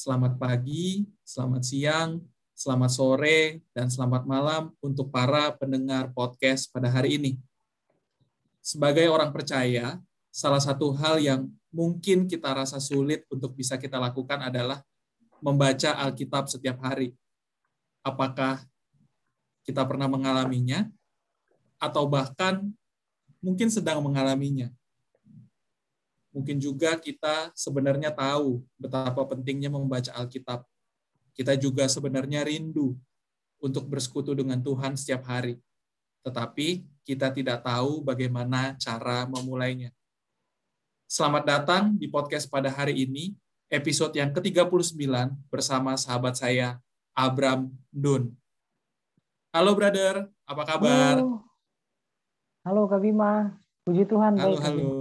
[0.00, 2.24] Selamat pagi, selamat siang,
[2.56, 7.36] selamat sore, dan selamat malam untuk para pendengar podcast pada hari ini.
[8.64, 10.00] Sebagai orang percaya,
[10.32, 14.80] salah satu hal yang mungkin kita rasa sulit untuk bisa kita lakukan adalah
[15.44, 17.12] membaca Alkitab setiap hari.
[18.00, 18.56] Apakah
[19.68, 20.88] kita pernah mengalaminya,
[21.76, 22.72] atau bahkan
[23.44, 24.72] mungkin sedang mengalaminya?
[26.30, 30.62] Mungkin juga kita sebenarnya tahu betapa pentingnya membaca Alkitab.
[31.34, 32.94] Kita juga sebenarnya rindu
[33.58, 35.58] untuk bersekutu dengan Tuhan setiap hari.
[36.22, 39.90] Tetapi kita tidak tahu bagaimana cara memulainya.
[41.10, 43.34] Selamat datang di podcast pada hari ini,
[43.66, 45.10] episode yang ke-39
[45.50, 46.78] bersama sahabat saya,
[47.10, 48.30] Abram Dun.
[49.50, 51.18] Halo brother, apa kabar?
[51.18, 51.42] Halo,
[52.62, 53.58] halo Kak Bima.
[53.82, 54.38] Puji Tuhan.
[54.38, 54.99] Halo, baik, halo.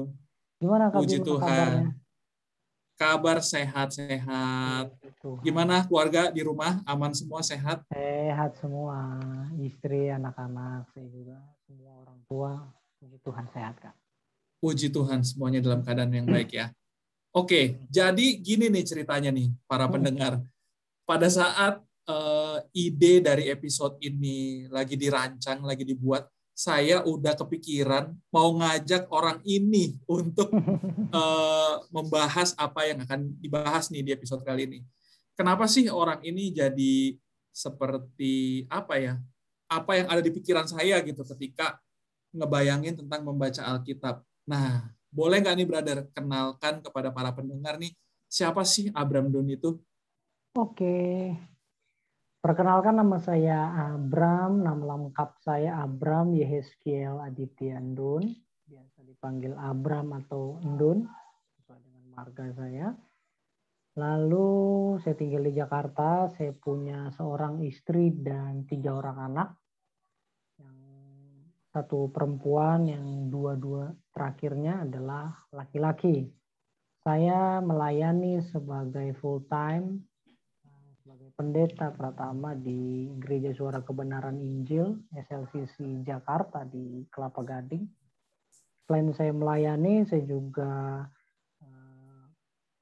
[0.60, 1.40] Gimana Kak Puji Tuhan.
[1.40, 1.90] kabarnya?
[3.00, 4.92] Kabar sehat-sehat.
[5.40, 6.84] Gimana keluarga di rumah?
[6.84, 7.88] Aman semua sehat?
[7.88, 9.16] Sehat semua.
[9.56, 11.40] Istri, anak-anak, saya juga.
[11.64, 12.52] Semua orang tua.
[13.00, 13.96] Puji Tuhan sehat Kak.
[14.60, 16.76] Puji Tuhan semuanya dalam keadaan yang baik ya.
[17.32, 19.96] Oke, jadi gini nih ceritanya nih para Hmm.
[19.96, 20.34] pendengar.
[21.08, 26.26] Pada saat eh, ide dari episode ini lagi dirancang, lagi dibuat,
[26.60, 30.52] saya udah kepikiran mau ngajak orang ini untuk
[31.16, 34.80] eh, membahas apa yang akan dibahas nih di episode kali ini.
[35.40, 37.16] Kenapa sih orang ini jadi
[37.56, 39.16] seperti apa ya?
[39.72, 41.80] Apa yang ada di pikiran saya gitu ketika
[42.36, 44.20] ngebayangin tentang membaca Alkitab.
[44.44, 47.96] Nah, boleh nggak nih brother kenalkan kepada para pendengar nih
[48.28, 49.80] siapa sih Abram Dun itu?
[50.60, 51.32] Oke.
[52.40, 58.32] Perkenalkan nama saya Abram, nama lengkap saya Abram Yehezkiel Aditya Ndun.
[58.64, 61.04] Biasa dipanggil Abram atau Ndun,
[61.60, 62.96] sesuai dengan marga saya.
[64.00, 64.52] Lalu
[65.04, 69.50] saya tinggal di Jakarta, saya punya seorang istri dan tiga orang anak.
[70.64, 70.80] Yang
[71.76, 76.32] satu perempuan, yang dua-dua terakhirnya adalah laki-laki.
[77.04, 80.08] Saya melayani sebagai full time
[81.40, 87.88] pendeta pertama di Gereja Suara Kebenaran Injil SLCC Jakarta di Kelapa Gading.
[88.84, 91.08] Selain saya melayani, saya juga
[91.64, 92.24] eh,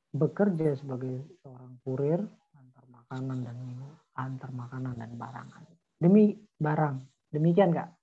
[0.09, 2.17] bekerja sebagai seorang kurir
[2.57, 3.57] antar makanan dan
[4.17, 5.47] antar makanan dan barang.
[6.01, 6.95] Demi barang.
[7.29, 7.93] Demikian Kak.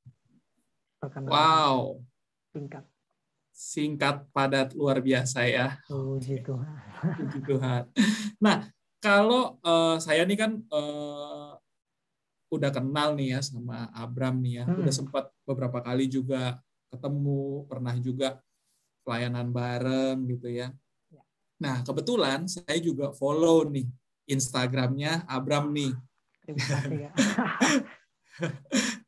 [1.02, 1.98] Perkenalan Wow,
[2.54, 2.84] Singkat.
[3.50, 5.82] singkat padat luar biasa ya.
[5.90, 6.78] Puji Tuhan.
[7.18, 7.82] Puji Tuhan.
[8.38, 8.70] Nah,
[9.04, 11.52] kalau eh, saya nih kan eh,
[12.48, 14.80] udah kenal nih ya sama Abram nih ya, Hmm.
[14.80, 16.56] udah sempat beberapa kali juga
[16.88, 18.38] ketemu, pernah juga
[19.04, 20.70] pelayanan bareng gitu ya.
[21.12, 21.22] Ya.
[21.60, 23.84] Nah, kebetulan saya juga follow nih
[24.30, 25.92] Instagramnya Abram nih.
[26.44, 26.88] Kak.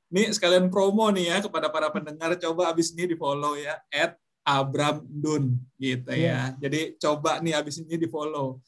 [0.06, 4.14] Nih sekalian promo nih ya kepada para pendengar coba abis ini di follow ya at
[4.46, 6.54] Abram Dun gitu ya.
[6.62, 8.62] Jadi coba nih abis ini di follow.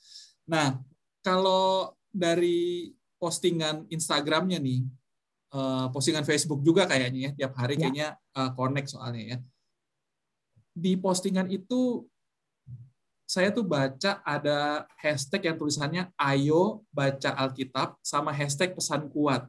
[0.50, 0.76] Nah
[1.28, 2.88] kalau dari
[3.20, 4.80] postingan Instagramnya nih,
[5.52, 7.80] eh, postingan Facebook juga kayaknya ya tiap hari Ya.
[7.84, 9.38] kayaknya eh, connect soalnya ya.
[10.72, 12.08] Di postingan itu
[13.28, 19.44] saya tuh baca ada hashtag yang tulisannya Ayo baca Alkitab sama hashtag pesan kuat.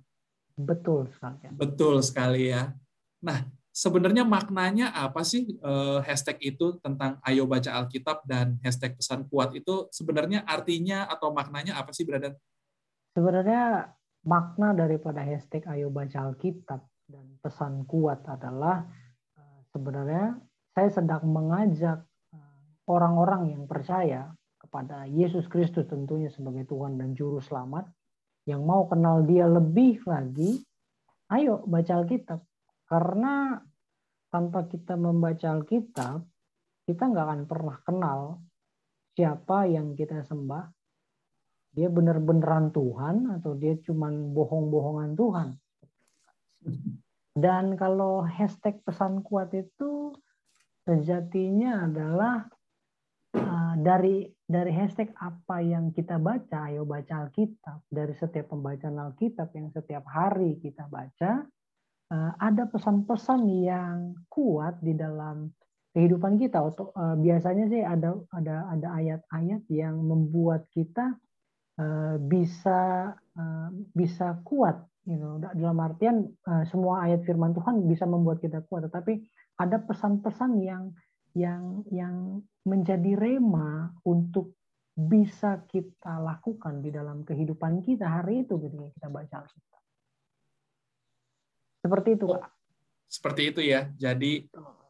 [0.60, 1.48] Betul sekali.
[1.56, 2.76] Betul sekali ya.
[3.24, 9.25] Nah, sebenarnya maknanya apa sih eh, hashtag itu tentang Ayo Baca Alkitab dan hashtag pesan
[9.30, 12.35] kuat itu sebenarnya artinya atau maknanya apa sih, Brother?
[13.13, 13.90] Sebenarnya
[14.25, 18.85] makna daripada hashtag Ayo Baca Alkitab dan pesan kuat adalah
[19.38, 20.38] eh, sebenarnya
[20.74, 24.30] saya sedang mengajak eh, orang-orang yang percaya
[24.60, 27.88] kepada Yesus Kristus tentunya sebagai Tuhan dan Juru Selamat
[28.50, 30.57] yang mau kenal dia lebih lagi,
[31.30, 32.49] ayo baca Alkitab.
[32.89, 33.53] Karena
[34.33, 36.25] tanpa kita membaca Alkitab,
[36.89, 38.19] kita nggak akan pernah kenal
[39.13, 40.65] siapa yang kita sembah,
[41.69, 45.50] dia benar-beneran Tuhan atau dia cuman bohong-bohongan Tuhan.
[47.38, 50.18] Dan kalau hashtag pesan kuat itu
[50.83, 52.50] sejatinya adalah
[53.38, 57.86] uh, dari dari hashtag apa yang kita baca, ayo baca Alkitab.
[57.86, 61.45] Dari setiap pembacaan Alkitab yang setiap hari kita baca,
[62.18, 65.54] ada pesan-pesan yang kuat di dalam
[65.94, 66.58] kehidupan kita.
[66.62, 71.18] Atau uh, biasanya sih ada ada ada ayat-ayat yang membuat kita
[71.78, 73.14] uh, bisa
[73.96, 76.28] bisa kuat you know, dalam artian
[76.68, 79.24] semua ayat firman Tuhan bisa membuat kita kuat tetapi
[79.56, 80.92] ada pesan-pesan yang
[81.40, 84.60] yang yang menjadi rema untuk
[85.00, 89.82] bisa kita lakukan di dalam kehidupan kita hari itu ketika kita baca Alkitab.
[91.80, 92.42] Seperti itu, Pak.
[93.10, 93.90] Seperti itu ya.
[93.96, 94.46] Jadi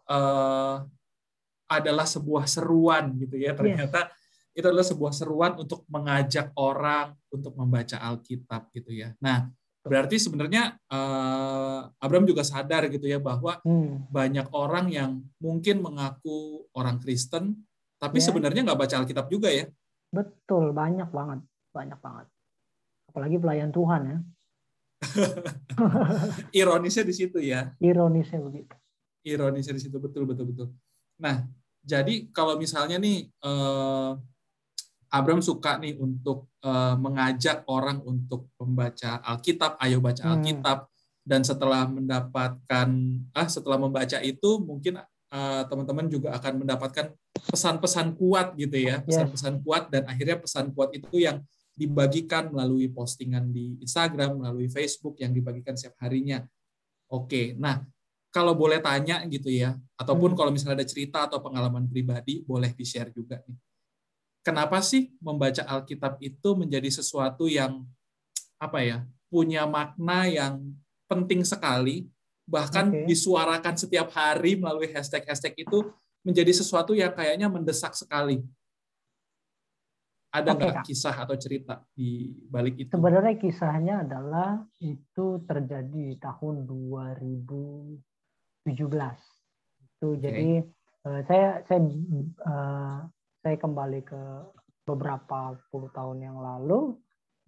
[0.09, 0.83] uh,
[1.69, 3.53] adalah sebuah seruan gitu ya.
[3.53, 4.57] Ternyata yes.
[4.57, 9.13] itu adalah sebuah seruan untuk mengajak orang untuk membaca Alkitab gitu ya.
[9.21, 9.47] Nah,
[9.85, 14.11] berarti sebenarnya uh, Abraham juga sadar gitu ya bahwa hmm.
[14.11, 17.55] banyak orang yang mungkin mengaku orang Kristen,
[18.01, 18.25] tapi yeah.
[18.25, 19.69] sebenarnya nggak baca Alkitab juga ya.
[20.09, 21.39] Betul, banyak banget,
[21.69, 22.27] banyak banget.
[23.13, 24.17] Apalagi pelayan Tuhan ya.
[26.59, 27.71] Ironisnya di situ ya.
[27.79, 28.73] Ironisnya begitu.
[29.23, 30.67] Ironisnya di situ betul betul betul.
[31.19, 31.47] Nah,
[31.83, 34.11] jadi kalau misalnya nih eh,
[35.09, 40.33] Abram suka nih untuk eh, mengajak orang untuk membaca Alkitab, ayo baca hmm.
[40.37, 40.77] Alkitab,
[41.23, 42.89] dan setelah mendapatkan
[43.33, 44.99] ah setelah membaca itu mungkin
[45.29, 47.13] teman teman-teman juga akan mendapatkan
[47.53, 51.45] pesan-pesan kuat gitu ya, pesan-pesan kuat dan akhirnya pesan kuat itu yang
[51.79, 56.43] dibagikan melalui postingan di Instagram, melalui Facebook yang dibagikan setiap harinya.
[57.07, 57.79] Oke, nah
[58.29, 60.37] kalau boleh tanya gitu ya, ataupun hmm.
[60.37, 63.57] kalau misalnya ada cerita atau pengalaman pribadi, boleh di-share juga nih.
[64.43, 67.87] Kenapa sih membaca Alkitab itu menjadi sesuatu yang
[68.59, 68.97] apa ya,
[69.31, 70.75] punya makna yang
[71.09, 72.05] penting sekali,
[72.43, 73.07] bahkan okay.
[73.07, 75.89] disuarakan setiap hari melalui hashtag-hashtag itu
[76.21, 78.43] menjadi sesuatu yang kayaknya mendesak sekali.
[80.29, 82.93] Ada nggak okay, kisah atau cerita di balik itu?
[82.93, 88.69] Sebenarnya kisahnya adalah itu terjadi di tahun 2017.
[88.69, 90.21] Itu okay.
[90.21, 90.49] jadi
[91.09, 91.81] uh, saya saya
[92.45, 93.09] uh,
[93.41, 94.21] saya kembali ke
[94.85, 96.93] beberapa puluh tahun yang lalu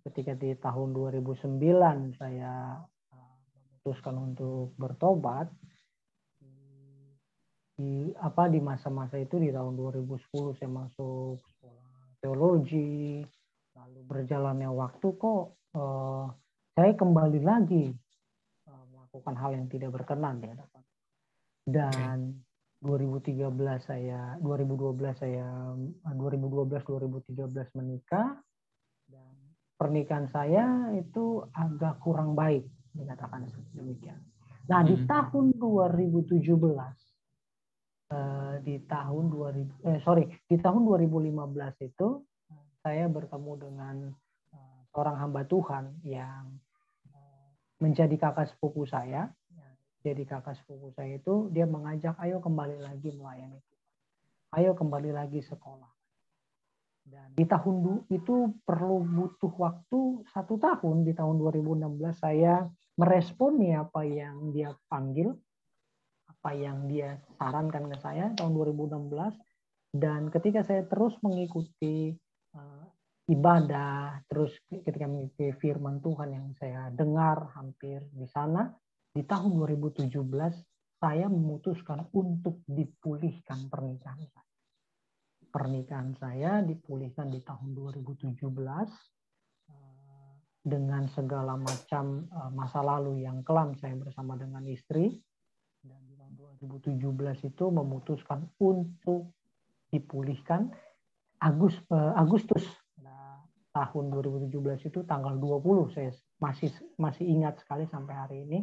[0.01, 2.81] ketika di tahun 2009 saya
[3.13, 5.53] uh, memutuskan untuk bertobat
[7.77, 11.41] di apa di masa-masa itu di tahun 2010 saya masuk
[12.21, 13.25] teologi
[13.73, 16.25] lalu berjalannya waktu kok uh,
[16.77, 17.89] saya kembali lagi
[18.69, 20.83] uh, melakukan hal yang tidak berkenan di hadapan
[21.65, 22.17] dan
[22.81, 23.45] 2013
[23.85, 25.73] saya 2012 saya
[26.07, 28.37] 2012 2013 menikah
[29.05, 29.33] dan
[29.77, 34.17] pernikahan saya itu agak kurang baik dikatakan demikian.
[34.69, 35.07] Nah, di hmm.
[35.09, 36.41] tahun 2017
[38.11, 41.31] Eh, di tahun 2000 eh sorry di tahun 2015
[41.79, 42.19] itu
[42.83, 43.95] saya bertemu dengan
[44.51, 46.59] uh, seorang hamba Tuhan yang
[47.07, 47.47] uh,
[47.79, 49.31] menjadi kakak sepupu saya.
[50.03, 53.63] Jadi kakak sepupu saya itu dia mengajak ayo kembali lagi melayani
[54.59, 55.87] ayo kembali lagi sekolah.
[57.07, 61.07] Dan di tahun itu perlu butuh waktu satu tahun.
[61.07, 62.67] Di tahun 2016 saya
[62.99, 65.31] meresponi apa yang dia panggil
[66.41, 69.13] apa yang dia sarankan ke saya tahun 2016
[69.93, 72.17] dan ketika saya terus mengikuti
[72.57, 72.85] uh,
[73.29, 78.73] ibadah terus ketika mengikuti firman Tuhan yang saya dengar hampir di sana
[79.13, 80.09] di tahun 2017
[80.97, 84.49] saya memutuskan untuk dipulihkan pernikahan saya.
[85.45, 88.49] Pernikahan saya dipulihkan di tahun 2017
[89.69, 90.33] eh,
[90.65, 95.21] dengan segala macam eh, masa lalu yang kelam saya bersama dengan istri
[96.61, 99.33] 2017 itu memutuskan untuk
[99.89, 100.69] dipulihkan
[101.41, 102.63] Agus, eh, Agustus
[103.01, 103.41] nah,
[103.73, 106.69] tahun 2017 itu tanggal 20 saya masih
[107.01, 108.59] masih ingat sekali sampai hari ini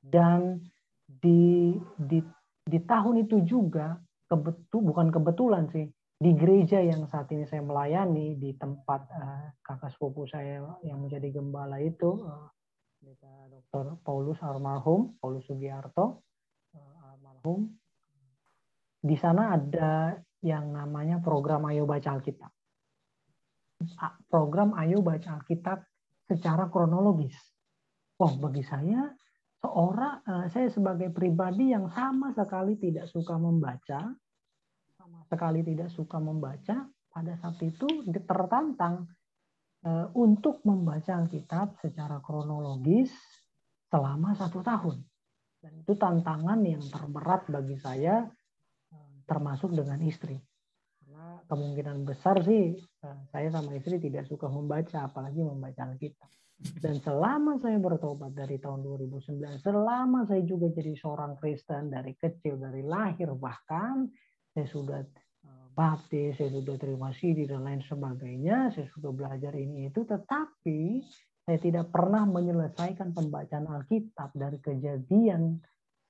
[0.00, 0.64] dan
[1.06, 2.18] di di
[2.66, 8.40] di tahun itu juga kebetul bukan kebetulan sih di gereja yang saat ini saya melayani
[8.40, 12.48] di tempat uh, kakak sepupu saya yang menjadi gembala itu uh,
[13.06, 14.00] Dr.
[14.02, 16.25] Paulus almarhum Paulus Sugiarto
[17.46, 17.70] almarhum,
[18.98, 22.50] di sana ada yang namanya program Ayo Baca Alkitab.
[24.26, 25.78] Program Ayo Baca Alkitab
[26.26, 27.38] secara kronologis.
[28.18, 29.06] Oh, bagi saya
[29.62, 34.10] seorang eh, saya sebagai pribadi yang sama sekali tidak suka membaca,
[34.98, 37.86] sama sekali tidak suka membaca, pada saat itu
[38.26, 39.06] tertantang
[39.86, 43.14] eh, untuk membaca Alkitab secara kronologis
[43.86, 45.04] selama satu tahun.
[45.66, 48.22] Dan itu tantangan yang terberat bagi saya,
[48.94, 50.38] eh, termasuk dengan istri.
[51.02, 56.30] Karena kemungkinan besar sih eh, saya sama istri tidak suka membaca, apalagi membaca Alkitab.
[56.78, 62.62] Dan selama saya bertobat dari tahun 2009, selama saya juga jadi seorang Kristen dari kecil,
[62.62, 64.06] dari lahir bahkan,
[64.54, 69.90] saya sudah eh, baptis, saya sudah terima sidi dan lain sebagainya, saya sudah belajar ini
[69.90, 71.02] itu, tetapi
[71.46, 75.62] saya tidak pernah menyelesaikan pembacaan Alkitab dari kejadian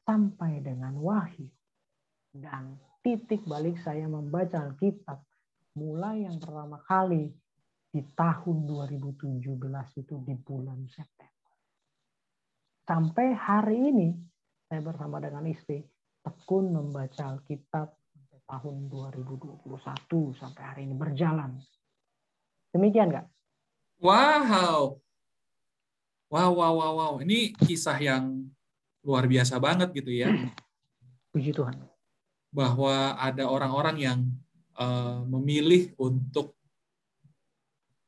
[0.08, 1.44] sampai dengan wahyu.
[2.32, 5.20] Dan titik balik saya membaca Alkitab
[5.76, 7.28] mulai yang pertama kali
[7.92, 9.44] di tahun 2017
[10.00, 11.52] itu di bulan September.
[12.88, 14.08] Sampai hari ini
[14.64, 15.84] saya bersama dengan istri
[16.24, 17.92] tekun membaca Alkitab
[18.48, 19.68] tahun 2021
[20.32, 21.60] sampai hari ini berjalan.
[22.72, 23.28] Demikian kak.
[24.00, 25.04] Wow.
[26.26, 27.12] Wow, wow, wow, wow.
[27.22, 28.50] Ini kisah yang
[29.06, 30.34] luar biasa banget gitu ya.
[31.30, 31.78] Puji Tuhan.
[32.50, 34.18] Bahwa ada orang-orang yang
[34.74, 36.58] uh, memilih untuk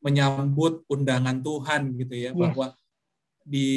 [0.03, 2.39] menyambut undangan Tuhan gitu ya, yes.
[2.39, 2.67] bahwa
[3.43, 3.71] di,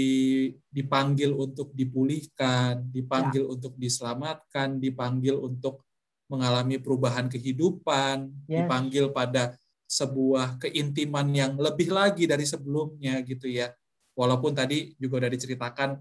[0.69, 3.49] dipanggil untuk dipulihkan, dipanggil ya.
[3.49, 5.85] untuk diselamatkan, dipanggil untuk
[6.29, 8.63] mengalami perubahan kehidupan, yes.
[8.63, 9.57] dipanggil pada
[9.91, 13.75] sebuah keintiman yang lebih lagi dari sebelumnya gitu ya.
[14.21, 15.97] Walaupun tadi juga udah diceritakan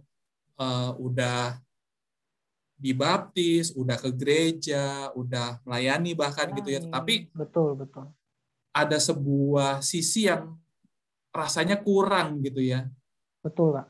[0.60, 1.56] uh, udah
[2.76, 6.58] dibaptis, udah ke gereja, udah melayani bahkan melayani.
[6.60, 6.80] gitu ya.
[6.84, 8.12] Tapi betul betul.
[8.76, 10.60] Ada sebuah sisi yang
[11.32, 12.84] rasanya kurang gitu ya.
[13.40, 13.88] Betul, Pak.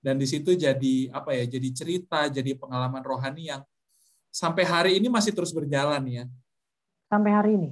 [0.00, 1.44] Dan di situ jadi apa ya?
[1.44, 3.60] Jadi cerita, jadi pengalaman rohani yang
[4.32, 6.24] sampai hari ini masih terus berjalan ya.
[7.12, 7.68] Sampai hari ini.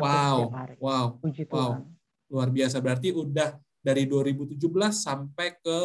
[0.00, 0.48] wow.
[0.48, 0.74] Hari.
[0.80, 1.06] Wow.
[1.20, 1.84] Puji Tuhan.
[1.84, 2.32] Wow.
[2.32, 4.62] Luar biasa berarti udah dari 2017
[4.94, 5.78] sampai ke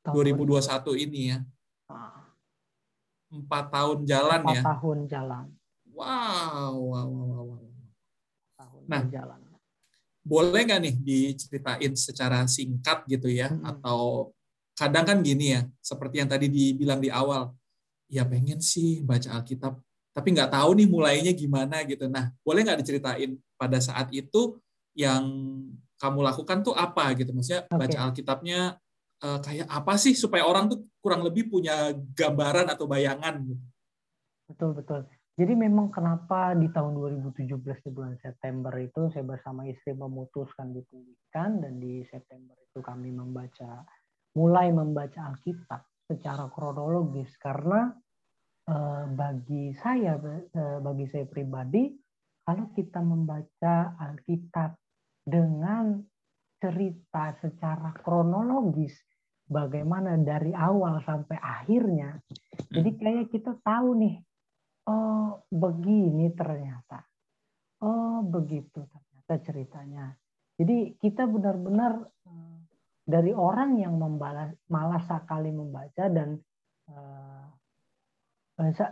[0.00, 1.38] Tahun 2021 ini ya.
[1.92, 2.20] Ah
[3.30, 4.62] empat tahun jalan empat ya.
[4.74, 5.46] tahun jalan.
[5.94, 7.64] Wow, wow, wow, wow.
[8.58, 9.40] Tahun nah, jalan.
[10.20, 13.64] Boleh nggak nih diceritain secara singkat gitu ya, hmm.
[13.64, 14.30] atau
[14.76, 17.54] kadang kan gini ya, seperti yang tadi dibilang di awal,
[18.10, 19.80] ya pengen sih baca Alkitab,
[20.12, 22.10] tapi nggak tahu nih mulainya gimana gitu.
[22.10, 24.60] Nah, boleh nggak diceritain pada saat itu
[24.92, 25.24] yang
[26.00, 27.36] kamu lakukan tuh apa gitu?
[27.36, 27.76] Maksudnya okay.
[27.76, 28.60] baca Alkitabnya
[29.20, 33.64] uh, kayak apa sih supaya orang tuh kurang lebih punya gambaran atau bayangan gitu.
[34.50, 35.00] Betul betul.
[35.40, 41.64] Jadi memang kenapa di tahun 2017 di bulan September itu saya bersama istri memutuskan dipulihkan
[41.64, 43.88] dan di September itu kami membaca
[44.36, 45.80] mulai membaca Alkitab
[46.12, 47.88] secara kronologis karena
[48.68, 51.88] eh, bagi saya eh, bagi saya pribadi
[52.44, 54.76] kalau kita membaca Alkitab
[55.24, 56.00] dengan
[56.60, 58.92] cerita secara kronologis
[59.48, 62.20] bagaimana dari awal sampai akhirnya.
[62.70, 62.98] Jadi hmm.
[63.00, 64.16] kayak kita tahu nih,
[64.86, 67.02] oh begini ternyata.
[67.80, 70.12] Oh begitu ternyata ceritanya.
[70.60, 72.58] Jadi kita benar-benar eh,
[73.08, 76.36] dari orang yang membalas, malas sekali membaca dan
[76.92, 77.48] uh,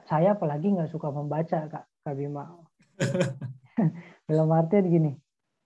[0.09, 2.49] saya apalagi nggak suka membaca kak Kak Bima.
[4.29, 5.13] Dalam artian gini,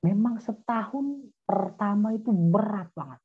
[0.03, 3.23] memang setahun pertama itu berat banget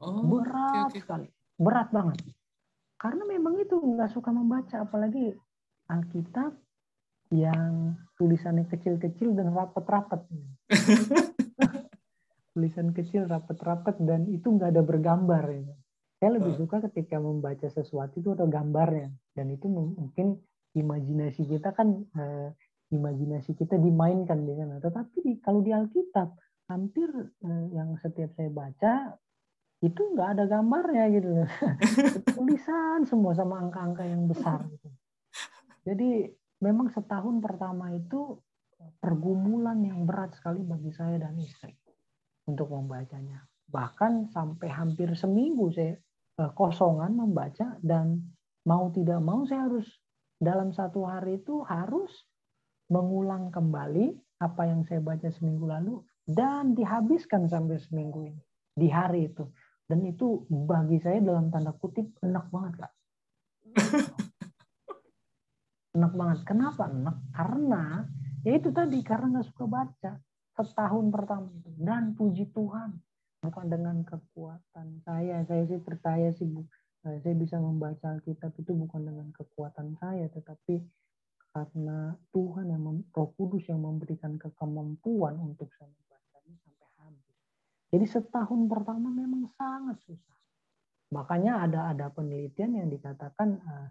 [0.00, 1.00] Oh, berat okay, okay.
[1.04, 1.28] sekali,
[1.60, 2.24] berat banget.
[2.96, 5.36] Karena memang itu nggak suka membaca, apalagi
[5.92, 6.56] Alkitab
[7.36, 10.24] yang tulisannya kecil-kecil dan rapat-rapat.
[12.56, 15.52] Tulisan kecil, rapat-rapat dan itu nggak ada bergambar.
[15.52, 15.76] Ya.
[16.18, 20.40] Saya lebih suka ketika membaca sesuatu itu ada gambarnya dan itu mungkin
[20.74, 22.48] imajinasi kita kan eh,
[22.90, 24.82] imajinasi kita dimainkan di sana.
[24.82, 26.34] Tetapi kalau di Alkitab
[26.70, 27.10] hampir
[27.42, 29.18] eh, yang setiap saya baca
[29.80, 31.28] itu nggak ada gambarnya gitu
[32.36, 34.88] tulisan semua sama angka-angka yang besar gitu.
[35.88, 36.28] jadi
[36.60, 38.36] memang setahun pertama itu
[39.00, 41.72] pergumulan yang berat sekali bagi saya dan istri
[42.44, 43.40] untuk membacanya
[43.72, 45.96] bahkan sampai hampir seminggu saya
[46.38, 48.20] eh, kosongan membaca dan
[48.68, 49.88] mau tidak mau saya harus
[50.36, 52.28] dalam satu hari itu harus
[52.90, 58.42] mengulang kembali apa yang saya baca seminggu lalu dan dihabiskan sampai seminggu ini
[58.74, 59.46] di hari itu.
[59.86, 62.92] Dan itu bagi saya dalam tanda kutip enak banget kak.
[65.98, 66.38] Enak banget.
[66.46, 67.34] Kenapa enak?
[67.34, 68.06] Karena
[68.46, 70.12] ya itu tadi karena nggak suka baca
[70.54, 71.70] setahun pertama itu.
[71.74, 72.94] Dan puji Tuhan
[73.42, 75.42] bukan dengan kekuatan saya.
[75.50, 76.62] Saya sih percaya sih bu.
[77.10, 80.84] Eh, saya bisa membaca Alkitab itu bukan dengan kekuatan saya tetapi
[81.50, 85.90] karena Tuhan yang Roh Kudus yang memberikan kemampuan untuk saya
[87.90, 90.38] jadi setahun pertama memang sangat susah.
[91.10, 93.88] Makanya ada ada penelitian yang dikatakan uh,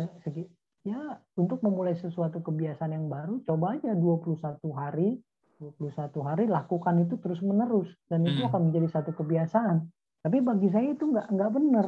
[0.00, 0.48] uh, segi,
[0.80, 4.40] ya untuk memulai sesuatu kebiasaan yang baru coba aja 21
[4.72, 5.20] hari
[5.60, 5.92] 21
[6.26, 8.48] hari lakukan itu terus menerus dan itu hmm.
[8.50, 9.86] akan menjadi satu kebiasaan.
[10.24, 11.86] Tapi bagi saya itu nggak nggak benar.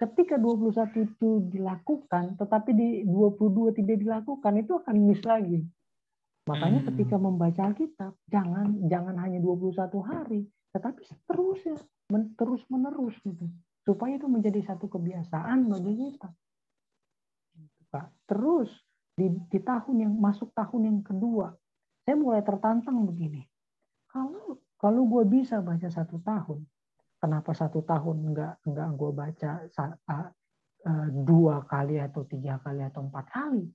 [0.00, 5.60] Ketika 21 itu dilakukan tetapi di 22 tidak dilakukan itu akan miss lagi.
[6.48, 6.88] Makanya hmm.
[6.94, 11.76] ketika membaca Alkitab, jangan jangan hanya 21 hari, tetapi seterusnya,
[12.08, 13.44] men, terus menerus gitu.
[13.84, 16.32] Supaya itu menjadi satu kebiasaan bagi kita.
[17.54, 18.08] Gitu, Pak.
[18.24, 18.72] Terus
[19.14, 21.52] di, di tahun yang masuk tahun yang kedua,
[22.08, 23.44] saya mulai tertantang begini.
[24.08, 26.64] Kalau kalau gue bisa baca satu tahun,
[27.20, 29.52] kenapa satu tahun nggak nggak gue baca
[31.12, 33.68] dua kali atau tiga kali atau empat kali?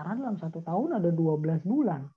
[0.00, 2.08] Karena dalam satu tahun ada 12 bulan.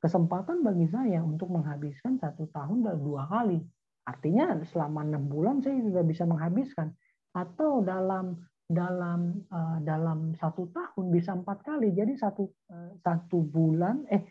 [0.00, 3.60] Kesempatan bagi saya untuk menghabiskan satu tahun dan dua kali.
[4.08, 6.96] Artinya selama enam bulan saya sudah bisa menghabiskan.
[7.36, 11.92] Atau dalam dalam uh, dalam satu tahun bisa empat kali.
[11.92, 14.24] Jadi satu uh, satu bulan eh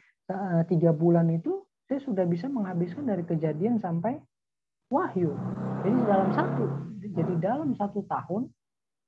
[0.65, 4.17] tiga bulan itu saya sudah bisa menghabiskan dari kejadian sampai
[4.94, 5.34] wahyu.
[5.82, 6.66] Jadi dalam satu
[7.04, 8.48] jadi dalam satu tahun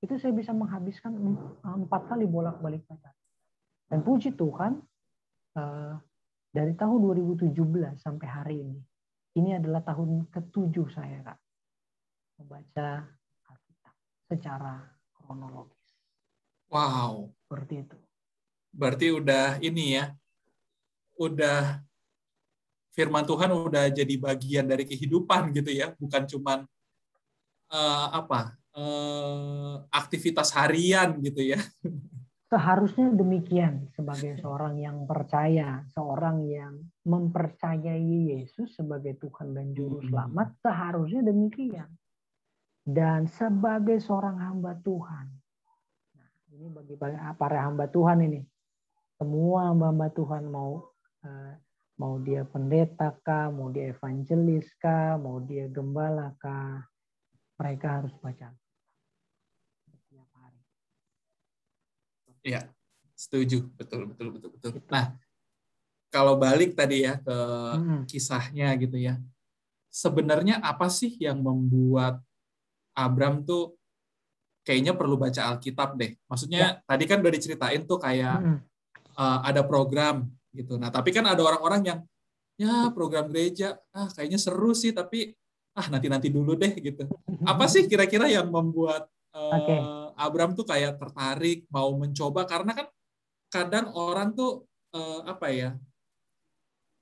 [0.01, 1.13] itu saya bisa menghabiskan
[1.61, 3.13] empat kali bolak-balik baca.
[3.85, 4.81] Dan puji Tuhan
[5.55, 5.93] uh,
[6.49, 6.99] dari tahun
[7.29, 7.53] 2017
[8.01, 8.81] sampai hari ini
[9.35, 11.39] ini adalah tahun ketujuh saya kak
[12.39, 13.03] membaca
[13.47, 13.95] Alkitab
[14.31, 14.73] secara
[15.15, 15.87] kronologis.
[16.71, 17.31] Wow.
[17.45, 17.97] Seperti itu.
[18.75, 20.11] Berarti udah ini ya,
[21.15, 21.79] udah
[22.95, 26.59] firman Tuhan udah jadi bagian dari kehidupan gitu ya, bukan cuman
[27.69, 31.59] uh, apa uh, aktivitas harian gitu ya.
[32.45, 40.13] Seharusnya demikian sebagai seorang yang percaya, seorang yang mempercayai Yesus sebagai Tuhan dan Juru hmm.
[40.13, 41.89] Selamat, seharusnya demikian
[42.85, 45.25] dan sebagai seorang hamba Tuhan.
[46.15, 46.95] Nah, ini bagi
[47.35, 48.45] para hamba Tuhan ini.
[49.17, 50.85] Semua hamba-hamba Tuhan mau
[51.25, 51.53] eh,
[51.95, 56.83] mau dia pendeta kah, mau dia evangelis kah, mau dia gembala kah,
[57.55, 58.51] mereka harus baca
[59.87, 60.59] setiap hari.
[62.43, 62.61] Iya,
[63.15, 64.71] setuju, betul, betul, betul, betul.
[64.91, 65.15] Nah,
[66.11, 67.37] kalau balik tadi ya ke
[68.11, 69.15] kisahnya gitu ya,
[69.87, 72.19] sebenarnya apa sih yang membuat
[72.95, 73.75] Abram tuh
[74.67, 76.15] kayaknya perlu baca Alkitab deh.
[76.27, 76.83] Maksudnya ya.
[76.83, 78.59] tadi kan udah diceritain tuh kayak hmm.
[79.15, 80.79] uh, ada program gitu.
[80.79, 81.99] Nah, tapi kan ada orang-orang yang
[82.55, 85.35] ya program gereja ah kayaknya seru sih tapi
[85.75, 87.03] ah nanti-nanti dulu deh gitu.
[87.43, 89.79] Apa sih kira-kira yang membuat uh, okay.
[90.15, 92.87] Abram tuh kayak tertarik mau mencoba karena kan
[93.51, 94.63] kadang orang tuh
[94.95, 95.71] uh, apa ya?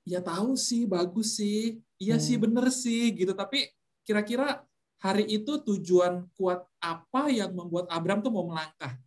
[0.04, 2.24] Ya tahu sih bagus sih, iya hmm.
[2.26, 3.72] sih bener sih gitu tapi
[4.04, 4.60] kira-kira
[5.00, 9.00] hari itu tujuan kuat apa yang membuat Abram tuh mau melangkah?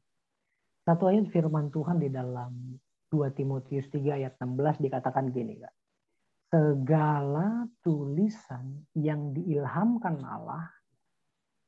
[0.88, 2.80] Satu ayat firman Tuhan di dalam
[3.12, 5.76] 2 Timotius 3 ayat 16 dikatakan gini, Kak.
[6.48, 10.72] Segala tulisan yang diilhamkan Allah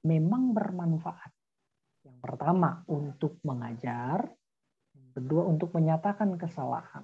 [0.08, 1.32] memang bermanfaat.
[2.08, 4.24] Yang pertama untuk mengajar,
[4.96, 7.04] yang kedua untuk menyatakan kesalahan,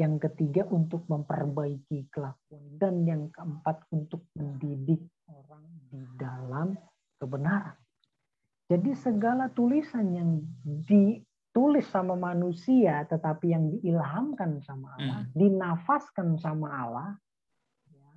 [0.00, 6.72] yang ketiga untuk memperbaiki kelakuan, dan yang keempat untuk mendidik orang di dalam
[7.20, 7.76] kebenaran.
[8.70, 10.30] Jadi segala tulisan yang
[11.50, 15.34] ditulis sama manusia tetapi yang diilhamkan sama Allah, hmm.
[15.34, 17.10] dinafaskan sama Allah,
[17.90, 18.10] ya,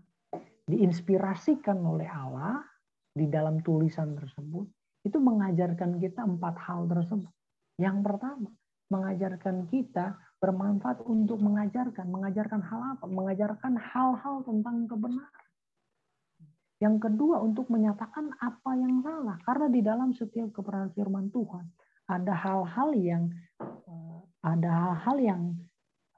[0.70, 2.62] diinspirasikan oleh Allah
[3.10, 4.70] di dalam tulisan tersebut,
[5.02, 7.34] itu mengajarkan kita empat hal tersebut.
[7.82, 8.50] Yang pertama,
[8.94, 12.06] mengajarkan kita bermanfaat untuk mengajarkan.
[12.06, 13.06] Mengajarkan hal apa?
[13.10, 15.46] Mengajarkan hal-hal tentang kebenaran.
[16.78, 19.42] Yang kedua untuk menyatakan apa yang salah.
[19.42, 21.66] Karena di dalam setiap kebenaran firman Tuhan
[22.08, 23.24] ada hal-hal yang
[23.62, 25.42] eh, ada hal-hal yang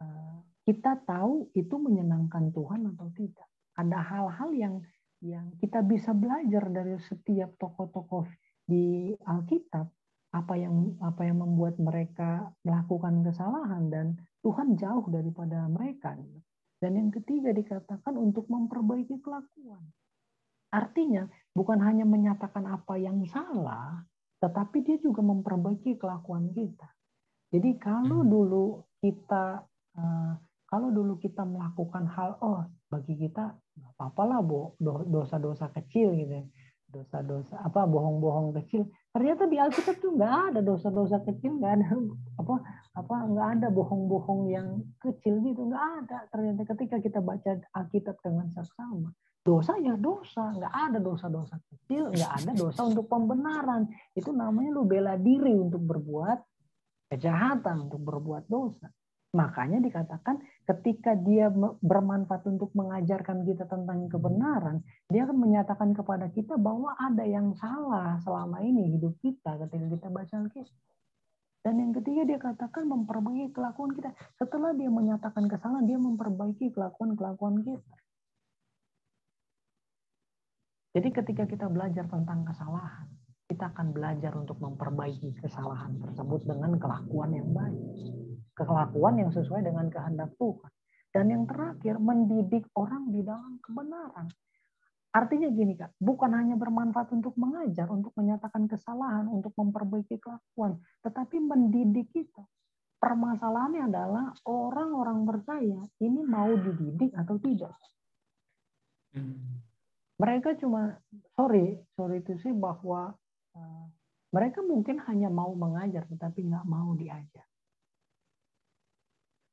[0.02, 3.48] eh, kita tahu itu menyenangkan Tuhan atau tidak.
[3.76, 4.76] Ada hal-hal yang
[5.24, 8.30] yang kita bisa belajar dari setiap tokoh-tokoh
[8.65, 9.88] di Alkitab
[10.36, 14.08] apa yang apa yang membuat mereka melakukan kesalahan dan
[14.43, 16.19] Tuhan jauh daripada mereka.
[16.76, 19.80] Dan yang ketiga dikatakan untuk memperbaiki kelakuan.
[20.76, 21.24] Artinya
[21.56, 24.04] bukan hanya menyatakan apa yang salah,
[24.45, 26.86] tetapi dia juga memperbaiki kelakuan kita.
[27.49, 28.29] Jadi kalau hmm.
[28.29, 28.65] dulu
[29.01, 29.65] kita
[29.97, 30.34] eh,
[30.69, 34.39] kalau dulu kita melakukan hal oh bagi kita nggak apa-apa lah
[35.10, 36.45] dosa-dosa kecil gitu ya.
[36.86, 41.88] dosa-dosa apa bohong-bohong kecil ternyata di Alkitab tuh nggak ada dosa-dosa kecil nggak ada
[42.39, 42.55] apa
[42.95, 48.47] apa nggak ada bohong-bohong yang kecil gitu nggak ada ternyata ketika kita baca Alkitab dengan
[48.55, 49.12] saksama
[49.45, 53.86] dosa ya dosa nggak ada dosa-dosa kecil nggak ada dosa untuk pembenaran
[54.17, 56.39] itu namanya lu bela diri untuk berbuat
[57.13, 58.89] kejahatan untuk berbuat dosa
[59.38, 64.81] makanya dikatakan ketika dia bermanfaat untuk mengajarkan kita tentang kebenaran
[65.13, 70.08] dia akan menyatakan kepada kita bahwa ada yang salah selama ini hidup kita ketika kita
[70.10, 70.73] baca Alkitab
[71.62, 74.13] dan yang ketiga dia katakan memperbaiki kelakuan kita.
[74.38, 78.04] Setelah dia menyatakan kesalahan, dia memperbaiki kelakuan-kelakuan kita.
[80.95, 83.03] Jadi ketika kita belajar tentang kesalahan,
[83.51, 87.84] kita akan belajar untuk memperbaiki kesalahan tersebut dengan kelakuan yang baik.
[88.55, 90.71] Kelakuan yang sesuai dengan kehendak Tuhan.
[91.12, 94.31] Dan yang terakhir, mendidik orang di dalam kebenaran.
[95.15, 101.39] Artinya gini Kak, bukan hanya bermanfaat untuk mengajar, untuk menyatakan kesalahan, untuk memperbaiki kelakuan, tetapi
[101.39, 102.43] mendidik kita.
[102.99, 107.75] Permasalahannya adalah orang-orang percaya ini mau dididik atau tidak.
[109.15, 109.64] Hmm.
[110.15, 110.95] Mereka cuma,
[111.36, 113.12] sorry, sorry itu sih bahwa
[113.56, 113.86] uh,
[114.32, 117.47] mereka mungkin hanya mau mengajar, tetapi nggak mau diajar.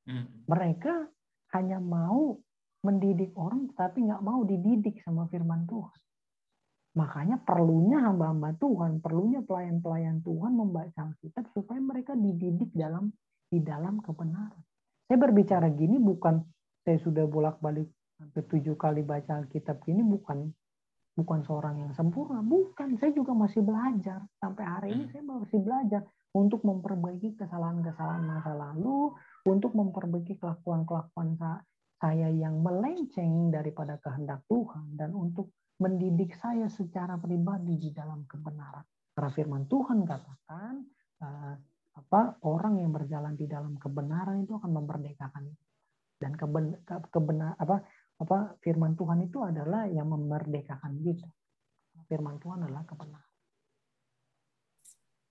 [0.06, 0.26] Hmm.
[0.46, 1.10] Mereka
[1.54, 2.38] hanya mau
[2.82, 6.00] mendidik orang, tetapi nggak mau dididik sama firman Tuhan.
[6.92, 13.08] Makanya perlunya hamba-hamba Tuhan, perlunya pelayan-pelayan Tuhan membaca Alkitab supaya mereka dididik dalam
[13.48, 14.60] di dalam kebenaran.
[15.08, 16.40] Saya berbicara gini bukan
[16.84, 17.88] saya sudah bolak-balik
[18.22, 20.46] sampai tujuh kali baca Alkitab ini bukan
[21.12, 22.96] bukan seorang yang sempurna, bukan.
[22.96, 29.12] Saya juga masih belajar sampai hari ini saya masih belajar untuk memperbaiki kesalahan-kesalahan masa lalu,
[29.44, 31.36] untuk memperbaiki kelakuan-kelakuan
[32.00, 38.86] saya yang melenceng daripada kehendak Tuhan dan untuk mendidik saya secara pribadi di dalam kebenaran.
[39.12, 40.74] Karena firman Tuhan katakan
[41.20, 41.54] uh,
[41.92, 45.44] apa orang yang berjalan di dalam kebenaran itu akan memerdekakan
[46.16, 46.78] dan keben,
[47.12, 47.84] kebenar apa
[48.22, 51.28] apa firman Tuhan itu adalah yang memerdekakan kita.
[52.06, 53.32] Firman Tuhan adalah kebenaran.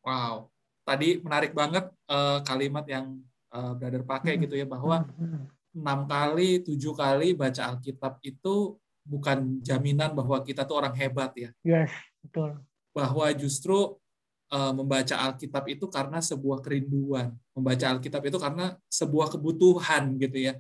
[0.02, 0.50] Wow,
[0.84, 3.22] tadi menarik banget uh, kalimat yang
[3.54, 4.42] uh, brother pakai hmm.
[4.50, 5.44] gitu ya bahwa hmm, hmm.
[5.78, 8.76] enam kali, tujuh kali baca Alkitab itu
[9.06, 11.50] bukan jaminan bahwa kita tuh orang hebat ya.
[11.62, 12.60] Yes, betul.
[12.92, 14.01] Bahwa justru
[14.52, 20.54] uh, membaca Alkitab itu karena sebuah kerinduan, membaca Alkitab itu karena sebuah kebutuhan gitu ya.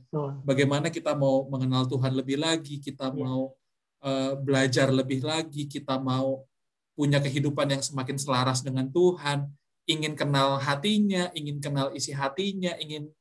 [0.47, 3.19] Bagaimana kita mau mengenal Tuhan lebih lagi, kita yes.
[3.19, 3.53] mau
[4.01, 6.47] uh, belajar lebih lagi, kita mau
[6.95, 9.51] punya kehidupan yang semakin selaras dengan Tuhan,
[9.87, 13.11] ingin kenal hatinya, ingin kenal isi hatinya, ingin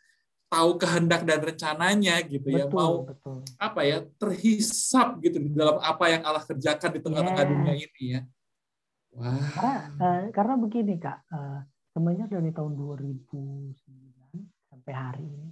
[0.51, 2.67] tahu kehendak dan rencananya gitu ya.
[2.67, 3.39] betul, ya mau betul.
[3.55, 7.53] apa ya terhisap gitu di dalam apa yang Allah kerjakan di tengah-tengah yeah.
[7.55, 8.21] dunia ini ya.
[9.11, 9.43] Wow.
[9.55, 13.75] Karena, uh, karena begini kak uh, semenjak dari tahun 2009
[14.71, 15.51] sampai hari ini.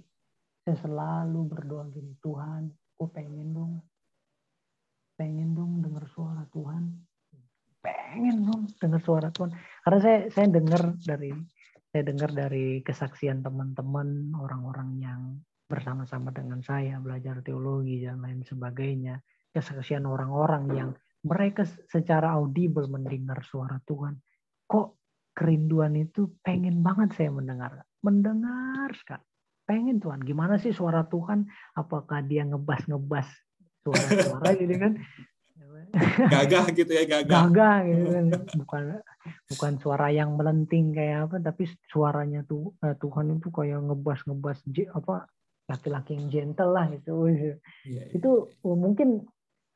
[0.63, 3.79] Saya selalu berdoa gini Tuhan aku pengen dong
[5.15, 6.99] pengen dong dengar suara Tuhan.
[7.79, 9.55] Pengen dong dengar suara Tuhan.
[9.55, 11.31] Karena saya saya dengar dari
[11.91, 15.21] saya dengar dari kesaksian teman-teman orang-orang yang
[15.71, 19.23] bersama-sama dengan saya belajar teologi dan lain sebagainya.
[19.55, 20.89] Kesaksian orang-orang yang
[21.23, 24.15] mereka secara audible mendengar suara Tuhan.
[24.69, 24.87] Kok
[25.35, 27.83] kerinduan itu pengen banget saya mendengar?
[27.99, 29.25] Mendengar sekali.
[29.67, 30.23] Pengen Tuhan.
[30.23, 31.45] Gimana sih suara Tuhan?
[31.75, 33.27] Apakah dia ngebas-ngebas
[33.83, 34.93] suara-suara gitu kan?
[36.33, 37.49] Gagah gitu ya gagah.
[37.49, 38.25] Gagah gitu kan.
[38.61, 38.83] Bukan
[39.49, 44.57] bukan suara yang melenting kayak apa tapi suaranya tuh uh, Tuhan itu kayak ngebas ngebas
[44.93, 45.25] apa
[45.69, 47.29] laki-laki yang gentle lah gitu.
[47.29, 48.05] Yeah, yeah.
[48.13, 49.25] itu oh, mungkin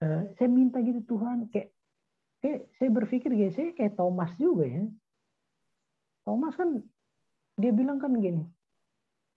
[0.03, 1.71] uh, saya minta gitu Tuhan kayak
[2.43, 4.83] kayak saya berpikir gitu saya kayak Thomas juga ya.
[6.27, 6.83] Thomas kan
[7.55, 8.43] dia bilang kan gini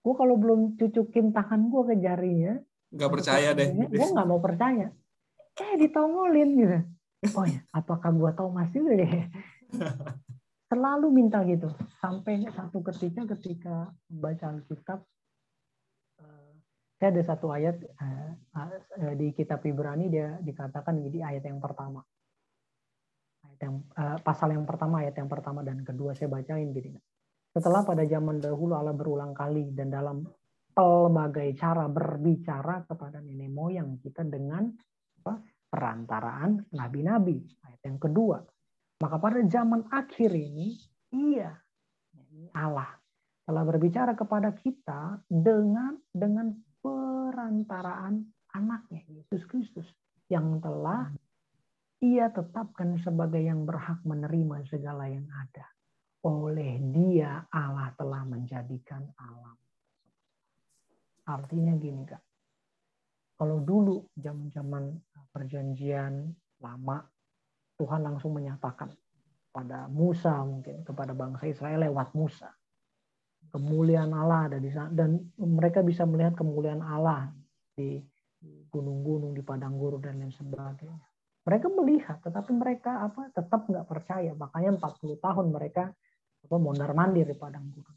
[0.07, 2.55] gue kalau belum cucukin tangan gue ke jarinya
[2.95, 3.69] nggak percaya deh.
[3.75, 4.91] gue nggak mau percaya.
[5.57, 6.79] Eh ditongolin gitu.
[7.35, 9.27] Oh ya apakah gua tahu masih deh
[10.71, 11.71] selalu minta gitu.
[12.03, 15.16] Sampai satu ketika ketika baca Alkitab eh,
[16.97, 18.31] saya ada satu ayat eh,
[19.01, 22.01] eh, di kitab Ibrani dia dikatakan di ayat yang pertama
[23.47, 23.77] ayat yang
[24.21, 26.97] pasal yang pertama ayat yang pertama dan kedua saya bacain gitu
[27.57, 30.29] setelah pada zaman dahulu Allah berulang kali dan dalam
[30.77, 34.69] pelbagai cara berbicara kepada nenek moyang kita dengan
[35.25, 35.41] apa,
[35.73, 37.41] perantaraan nabi-nabi.
[37.65, 38.45] Ayat yang kedua.
[39.01, 40.77] Maka pada zaman akhir ini,
[41.17, 41.57] iya,
[42.53, 42.93] Allah
[43.49, 46.53] telah berbicara kepada kita dengan dengan
[47.47, 48.27] perantaraan
[48.59, 49.87] anaknya Yesus Kristus
[50.27, 51.15] yang telah
[52.03, 55.71] ia tetapkan sebagai yang berhak menerima segala yang ada.
[56.27, 59.55] Oleh dia Allah telah menjadikan alam.
[61.23, 62.19] Artinya gini kak,
[63.39, 64.99] kalau dulu zaman-zaman
[65.31, 66.27] perjanjian
[66.59, 66.99] lama
[67.79, 68.91] Tuhan langsung menyatakan
[69.55, 72.51] pada Musa mungkin kepada bangsa Israel lewat Musa
[73.55, 77.31] kemuliaan Allah ada di sana dan mereka bisa melihat kemuliaan Allah
[77.77, 78.01] di
[78.73, 80.97] gunung-gunung di padang gurun dan lain sebagainya
[81.47, 85.93] mereka melihat tetapi mereka apa tetap nggak percaya makanya 40 tahun mereka
[86.47, 87.97] apa mondar mandir di padang gurun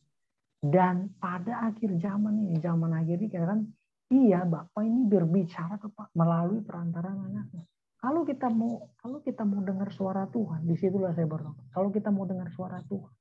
[0.60, 3.64] dan pada akhir zaman ini zaman akhir ini kan
[4.10, 5.78] Iya, Bapak ini berbicara
[6.18, 7.62] melalui perantara anaknya.
[8.02, 11.70] Kalau kita mau kalau kita mau dengar suara Tuhan, di situlah saya berdoa.
[11.70, 13.14] Kalau kita mau dengar suara Tuhan,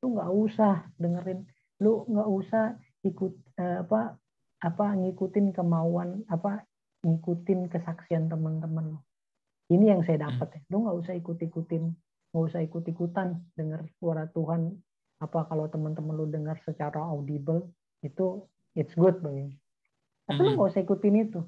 [0.00, 1.44] lu nggak usah dengerin,
[1.84, 2.72] lu nggak usah
[3.04, 4.16] ikut eh, apa
[4.60, 6.64] apa ngikutin kemauan apa
[7.00, 9.00] ngikutin kesaksian teman-teman lo.
[9.72, 10.60] Ini yang saya dapat ya.
[10.68, 11.84] Lo nggak usah ikut-ikutin,
[12.34, 14.76] nggak usah ikut-ikutan dengar suara Tuhan.
[15.20, 17.72] Apa kalau teman-teman lo dengar secara audible
[18.04, 18.44] itu
[18.76, 19.56] it's good bagi.
[20.28, 21.40] Tapi lo nggak usah ikutin itu.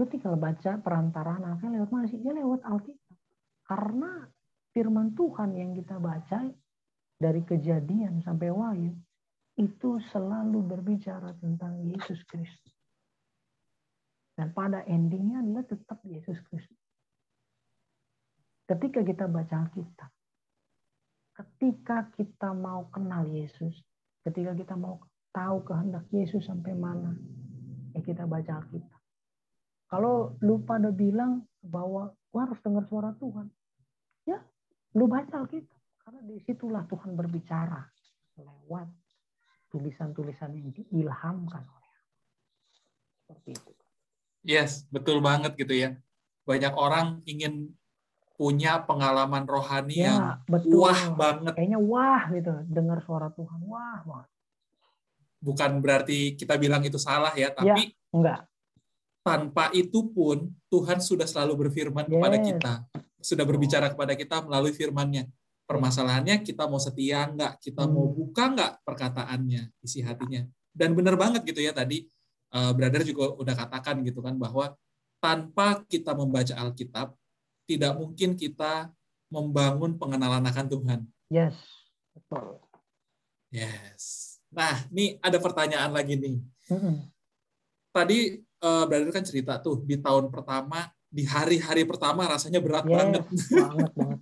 [0.00, 2.18] Lo tinggal baca perantaraan apa lewat mana sih?
[2.18, 3.16] Ya lewat Alkitab.
[3.68, 4.26] Karena
[4.74, 6.50] firman Tuhan yang kita baca
[7.20, 8.96] dari kejadian sampai wahyu
[9.60, 12.72] itu selalu berbicara tentang Yesus Kristus.
[14.32, 16.80] Dan pada endingnya adalah tetap Yesus Kristus.
[18.64, 20.08] Ketika kita baca Alkitab,
[21.36, 23.76] ketika kita mau kenal Yesus,
[24.24, 25.04] ketika kita mau
[25.36, 27.12] tahu kehendak Yesus sampai mana,
[27.92, 29.00] ya kita baca Alkitab.
[29.90, 33.50] Kalau lu pada bilang bahwa gua harus dengar suara Tuhan,
[34.24, 34.40] ya
[34.96, 35.76] lu baca Alkitab.
[36.00, 37.84] Karena di situlah Tuhan berbicara
[38.40, 38.88] lewat
[39.70, 41.94] tulisan-tulisan yang diilhamkan oleh
[43.24, 43.72] Seperti itu.
[44.42, 45.96] Yes, betul banget gitu ya.
[46.44, 47.70] Banyak orang ingin
[48.34, 50.88] punya pengalaman rohani ya, yang betul.
[50.88, 51.52] wah banget.
[51.60, 54.30] Kayaknya wah gitu, dengar suara Tuhan, wah banget.
[55.40, 58.40] Bukan berarti kita bilang itu salah ya, tapi ya, enggak.
[59.20, 62.12] Tanpa itu pun Tuhan sudah selalu berfirman yes.
[62.16, 62.72] kepada kita,
[63.20, 65.28] sudah berbicara kepada kita melalui firman-Nya.
[65.70, 67.94] Permasalahannya kita mau setia enggak, kita hmm.
[67.94, 70.42] mau buka enggak perkataannya, isi hatinya.
[70.74, 72.10] Dan benar banget gitu ya tadi
[72.50, 74.74] uh, brother juga udah katakan gitu kan bahwa
[75.22, 77.14] tanpa kita membaca Alkitab
[77.70, 78.90] tidak mungkin kita
[79.30, 81.00] membangun pengenalan akan Tuhan.
[81.30, 81.54] Yes,
[82.10, 82.58] betul.
[83.54, 84.34] Yes.
[84.50, 86.42] Nah, ini ada pertanyaan lagi nih.
[86.66, 86.94] Mm-hmm.
[87.94, 88.18] Tadi
[88.66, 93.22] uh, brother kan cerita tuh di tahun pertama di hari-hari pertama rasanya berat yes, banget.
[93.54, 94.18] Banget banget.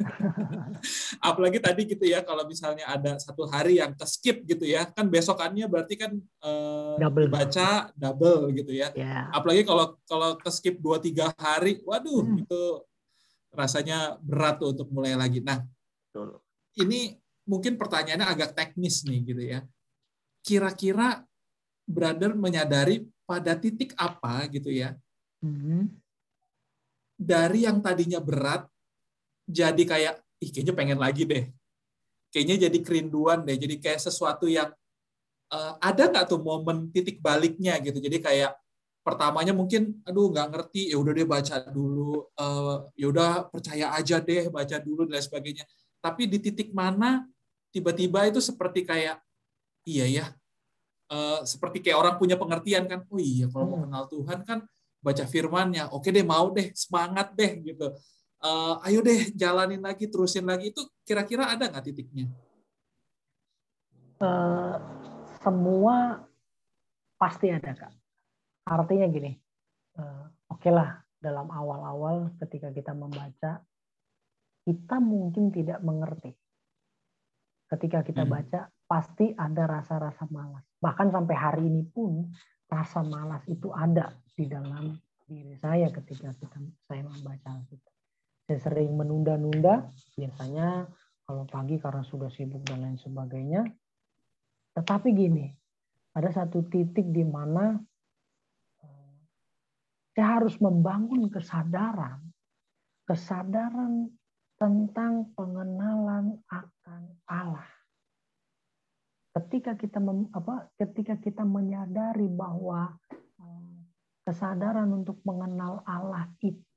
[1.28, 5.06] Apalagi tadi gitu ya kalau misalnya ada satu hari yang ke skip gitu ya, kan
[5.06, 6.12] besokannya berarti kan
[6.42, 7.28] uh, double.
[7.28, 8.90] dibaca double gitu ya.
[8.94, 9.28] Yeah.
[9.30, 12.42] Apalagi kalau kalau ke skip 2 3 hari, waduh hmm.
[12.46, 12.62] itu
[13.52, 15.42] rasanya berat tuh untuk mulai lagi.
[15.42, 15.64] Nah,
[16.10, 16.38] Betul.
[16.78, 17.16] ini
[17.48, 19.60] mungkin pertanyaannya agak teknis nih gitu ya.
[20.44, 21.24] Kira-kira
[21.88, 24.94] brother menyadari pada titik apa gitu ya?
[25.40, 25.88] Hmm
[27.18, 28.70] dari yang tadinya berat
[29.50, 31.44] jadi kayak ih kayaknya pengen lagi deh.
[32.30, 33.56] Kayaknya jadi kerinduan deh.
[33.58, 34.70] Jadi kayak sesuatu yang
[35.50, 37.98] uh, ada nggak tuh momen titik baliknya gitu?
[37.98, 38.54] Jadi kayak
[39.02, 40.94] pertamanya mungkin aduh nggak ngerti.
[40.94, 42.28] Ya udah deh baca dulu.
[42.38, 45.64] Uh, ya udah percaya aja deh baca dulu dan sebagainya.
[45.98, 47.26] Tapi di titik mana
[47.74, 49.18] tiba-tiba itu seperti kayak
[49.88, 50.26] iya ya.
[51.08, 53.84] Uh, seperti kayak orang punya pengertian kan oh iya kalau mau hmm.
[53.88, 54.58] kenal Tuhan kan
[55.00, 55.88] baca firmannya.
[55.90, 57.96] Oke deh mau deh semangat deh gitu
[58.42, 60.70] uh, ayo deh jalanin lagi terusin lagi.
[60.74, 62.26] Itu kira-kira ada nggak titiknya?
[64.18, 64.74] Uh,
[65.42, 66.26] semua
[67.18, 67.92] pasti ada kak.
[68.68, 69.32] Artinya gini
[69.98, 73.62] uh, oke okay lah dalam awal-awal ketika kita membaca
[74.62, 76.36] kita mungkin tidak mengerti.
[77.68, 78.32] Ketika kita hmm.
[78.32, 80.64] baca pasti ada rasa-rasa malas.
[80.80, 82.32] Bahkan sampai hari ini pun
[82.68, 84.96] rasa malas itu ada di dalam
[85.28, 86.56] diri saya ketika kita,
[86.88, 87.97] saya membaca Alkitab.
[88.48, 90.88] Saya sering menunda-nunda, biasanya
[91.28, 93.60] kalau pagi karena sudah sibuk dan lain sebagainya.
[94.72, 95.52] Tetapi gini,
[96.16, 97.76] ada satu titik di mana
[98.80, 99.16] eh,
[100.16, 102.24] saya harus membangun kesadaran,
[103.04, 104.08] kesadaran
[104.56, 107.68] tentang pengenalan akan Allah
[109.38, 113.76] ketika kita mem, apa ketika kita menyadari bahwa eh,
[114.26, 116.67] kesadaran untuk mengenal Allah itu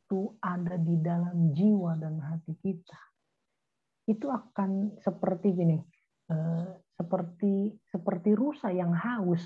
[0.41, 3.01] ada di dalam jiwa dan hati kita
[4.09, 5.77] itu akan seperti gini
[6.31, 9.41] eh, seperti seperti rusa yang haus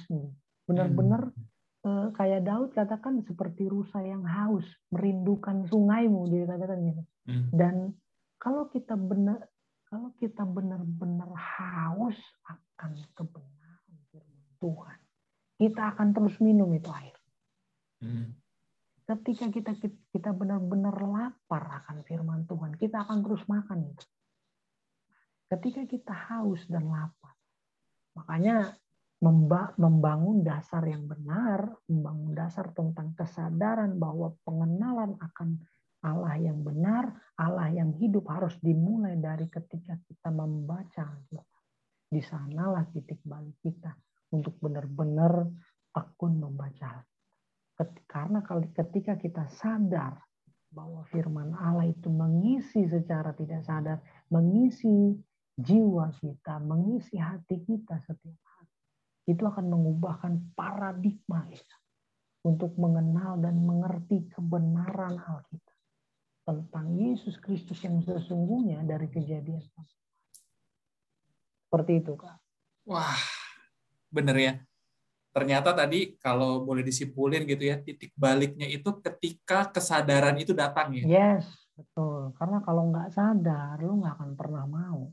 [0.66, 1.86] benar-benar hmm.
[1.86, 7.50] eh, kayak Daud katakan seperti rusa yang haus merindukan sungaimu dia katakan gitu hmm.
[7.54, 7.76] dan
[8.42, 9.46] kalau kita benar
[9.96, 12.18] kalau kita benar-benar haus
[12.50, 15.00] akan kebenaran firman Tuhan,
[15.62, 17.18] kita akan terus minum itu air.
[18.04, 18.36] Hmm.
[19.06, 19.72] Ketika kita
[20.10, 23.94] kita benar-benar lapar akan firman Tuhan, kita akan terus makan.
[25.46, 27.38] Ketika kita haus dan lapar,
[28.18, 28.74] makanya
[29.78, 35.62] membangun dasar yang benar, membangun dasar tentang kesadaran bahwa pengenalan akan
[36.02, 41.14] Allah yang benar, Allah yang hidup harus dimulai dari ketika kita membaca.
[42.10, 43.94] Di sanalah titik balik kita
[44.34, 45.46] untuk benar-benar
[45.94, 47.06] akun membaca
[48.08, 48.40] Karena
[48.72, 50.20] ketika kita sadar
[50.72, 54.00] bahwa firman Allah itu mengisi secara tidak sadar,
[54.32, 55.16] mengisi
[55.56, 58.76] jiwa kita, mengisi hati kita setiap hari,
[59.28, 61.76] itu akan mengubahkan paradigma kita.
[62.46, 65.78] untuk mengenal dan mengerti kebenaran Alkitab
[66.46, 69.66] tentang Yesus Kristus yang sesungguhnya dari kejadian.
[71.66, 72.38] Seperti itu, Kak.
[72.86, 73.18] Wah,
[74.14, 74.54] bener ya.
[75.36, 81.04] Ternyata tadi kalau boleh disimpulin gitu ya, titik baliknya itu ketika kesadaran itu datang ya.
[81.04, 81.44] Yes,
[81.76, 82.32] betul.
[82.40, 85.12] Karena kalau nggak sadar, lu nggak akan pernah mau.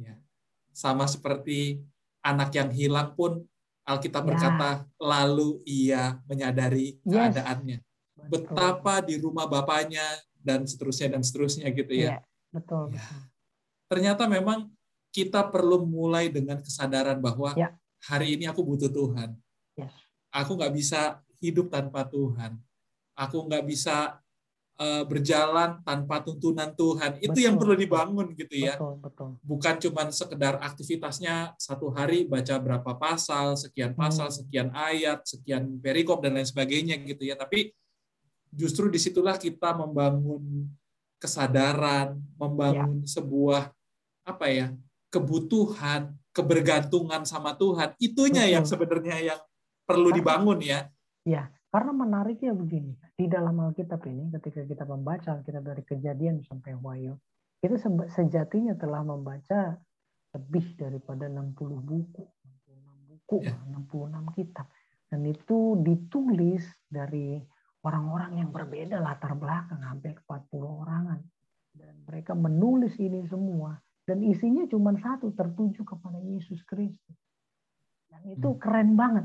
[0.00, 0.16] Ya.
[0.72, 1.84] Sama seperti
[2.24, 3.44] anak yang hilang pun
[3.84, 4.28] Alkitab ya.
[4.32, 7.36] berkata lalu ia menyadari yes.
[7.36, 7.78] keadaannya.
[8.32, 8.32] Betul.
[8.32, 10.08] Betapa di rumah bapaknya
[10.40, 12.16] dan seterusnya dan seterusnya gitu ya.
[12.16, 12.18] ya
[12.48, 12.96] betul.
[12.96, 13.04] Ya.
[13.92, 14.72] Ternyata memang
[15.12, 17.76] kita perlu mulai dengan kesadaran bahwa ya.
[18.02, 19.34] Hari ini aku butuh Tuhan.
[20.32, 22.56] Aku nggak bisa hidup tanpa Tuhan.
[23.12, 24.22] Aku nggak bisa
[24.80, 27.20] uh, berjalan tanpa tuntunan Tuhan.
[27.20, 28.74] Itu betul, yang perlu dibangun gitu ya.
[28.80, 29.28] Betul, betul.
[29.44, 34.36] Bukan cuma sekedar aktivitasnya satu hari baca berapa pasal, sekian pasal, hmm.
[34.40, 37.36] sekian ayat, sekian perikop dan lain sebagainya gitu ya.
[37.36, 37.70] Tapi
[38.48, 40.68] justru di situlah kita membangun
[41.20, 43.20] kesadaran, membangun ya.
[43.20, 43.62] sebuah
[44.24, 44.72] apa ya
[45.12, 48.54] kebutuhan, kebergantungan sama Tuhan, itunya Betul.
[48.56, 49.40] yang sebenarnya yang
[49.84, 50.88] perlu dibangun ya.
[51.22, 56.74] Ya, karena menariknya begini, di dalam Alkitab ini ketika kita membaca Alkitab dari kejadian sampai
[56.74, 57.14] Wahyu,
[57.62, 57.78] kita
[58.10, 59.78] sejatinya telah membaca
[60.32, 62.24] lebih daripada 60 buku,
[62.66, 63.54] 66 buku, ya.
[63.70, 64.66] 66 kitab.
[65.12, 67.36] Dan itu ditulis dari
[67.84, 71.20] orang-orang yang berbeda latar belakang, hampir 40 orangan.
[71.72, 73.76] Dan mereka menulis ini semua
[74.12, 77.16] dan isinya cuma satu tertuju kepada Yesus Kristus.
[78.12, 78.60] Dan itu hmm.
[78.60, 79.24] keren banget.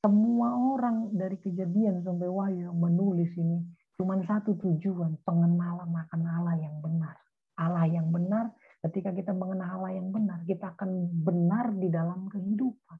[0.00, 3.60] Semua orang dari kejadian sampai wahyu menulis ini
[4.00, 7.20] cuma satu tujuan, pengenalan akan Allah yang benar.
[7.60, 8.48] Allah yang benar,
[8.88, 12.96] ketika kita mengenal Allah yang benar, kita akan benar di dalam kehidupan.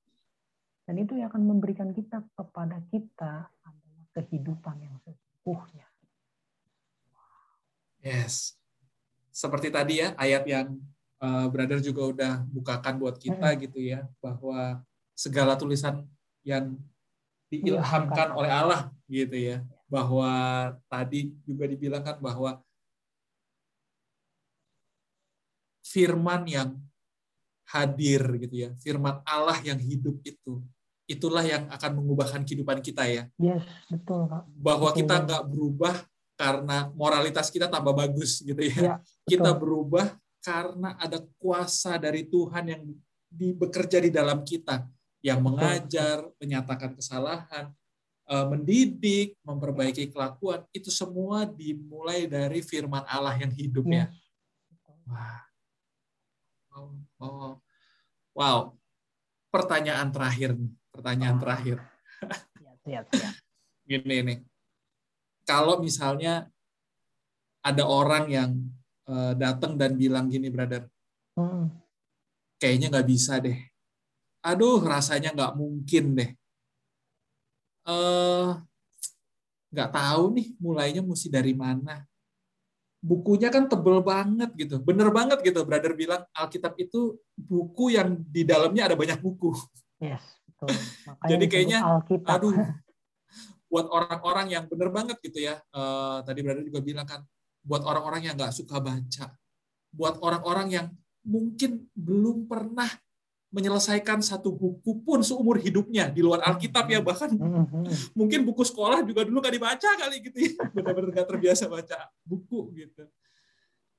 [0.85, 5.89] Dan itu yang akan memberikan kita kepada kita adalah kehidupan yang sesungguhnya.
[8.05, 8.61] Yes.
[9.33, 10.77] Seperti tadi ya, ayat yang
[11.25, 13.61] uh, brother juga udah bukakan buat kita hmm.
[13.65, 14.85] gitu ya bahwa
[15.17, 16.05] segala tulisan
[16.45, 16.77] yang
[17.49, 20.31] diilhamkan oleh Allah gitu ya bahwa
[20.91, 22.61] tadi juga dibilangkan bahwa
[25.85, 26.75] firman yang
[27.71, 30.61] hadir gitu ya firman Allah yang hidup itu
[31.05, 34.43] itulah yang akan mengubahkan kehidupan kita ya yes betul Pak.
[34.51, 34.99] bahwa betul.
[35.05, 35.95] kita nggak berubah
[36.35, 38.95] karena moralitas kita tambah bagus gitu ya, ya
[39.31, 40.11] kita berubah
[40.45, 42.83] karena ada kuasa dari Tuhan yang
[43.25, 44.85] di, bekerja di dalam kita,
[45.25, 47.73] yang mengajar, menyatakan kesalahan,
[48.29, 54.13] eh, mendidik, memperbaiki kelakuan, itu semua dimulai dari firman Allah yang hidup ya.
[55.09, 55.41] Wah.
[56.69, 56.87] Wow.
[57.17, 57.53] wow.
[58.37, 58.59] Wow.
[59.49, 61.43] Pertanyaan terakhir nih, pertanyaan oh.
[61.43, 61.79] terakhir.
[62.85, 63.33] Siap, siap.
[63.89, 64.39] Gini nih.
[65.49, 66.53] Kalau misalnya
[67.65, 68.51] ada orang yang
[69.09, 70.89] uh, datang dan bilang gini, brother,
[71.37, 71.69] hmm.
[72.61, 73.57] kayaknya nggak bisa deh.
[74.45, 76.31] Aduh, rasanya nggak mungkin deh.
[77.85, 78.61] Uh,
[79.73, 82.05] nggak tahu nih mulainya mesti dari mana.
[83.05, 85.61] Bukunya kan tebel banget gitu, bener banget gitu.
[85.69, 89.53] Brother bilang Alkitab itu buku yang di dalamnya ada banyak buku.
[90.01, 90.73] Yes, betul.
[91.31, 92.41] Jadi kayaknya, Alkitab.
[92.41, 92.57] aduh,
[93.73, 95.61] buat orang-orang yang bener banget gitu ya.
[95.69, 97.21] Uh, tadi brother juga bilang kan,
[97.65, 99.33] buat orang-orang yang nggak suka baca,
[99.89, 100.87] buat orang-orang yang
[101.25, 102.87] mungkin belum pernah
[103.55, 107.33] menyelesaikan satu buku pun seumur hidupnya di luar Alkitab ya bahkan
[108.13, 110.53] mungkin buku sekolah juga dulu nggak dibaca kali gitu ya.
[110.77, 113.07] Benar-benar nggak terbiasa baca buku gitu.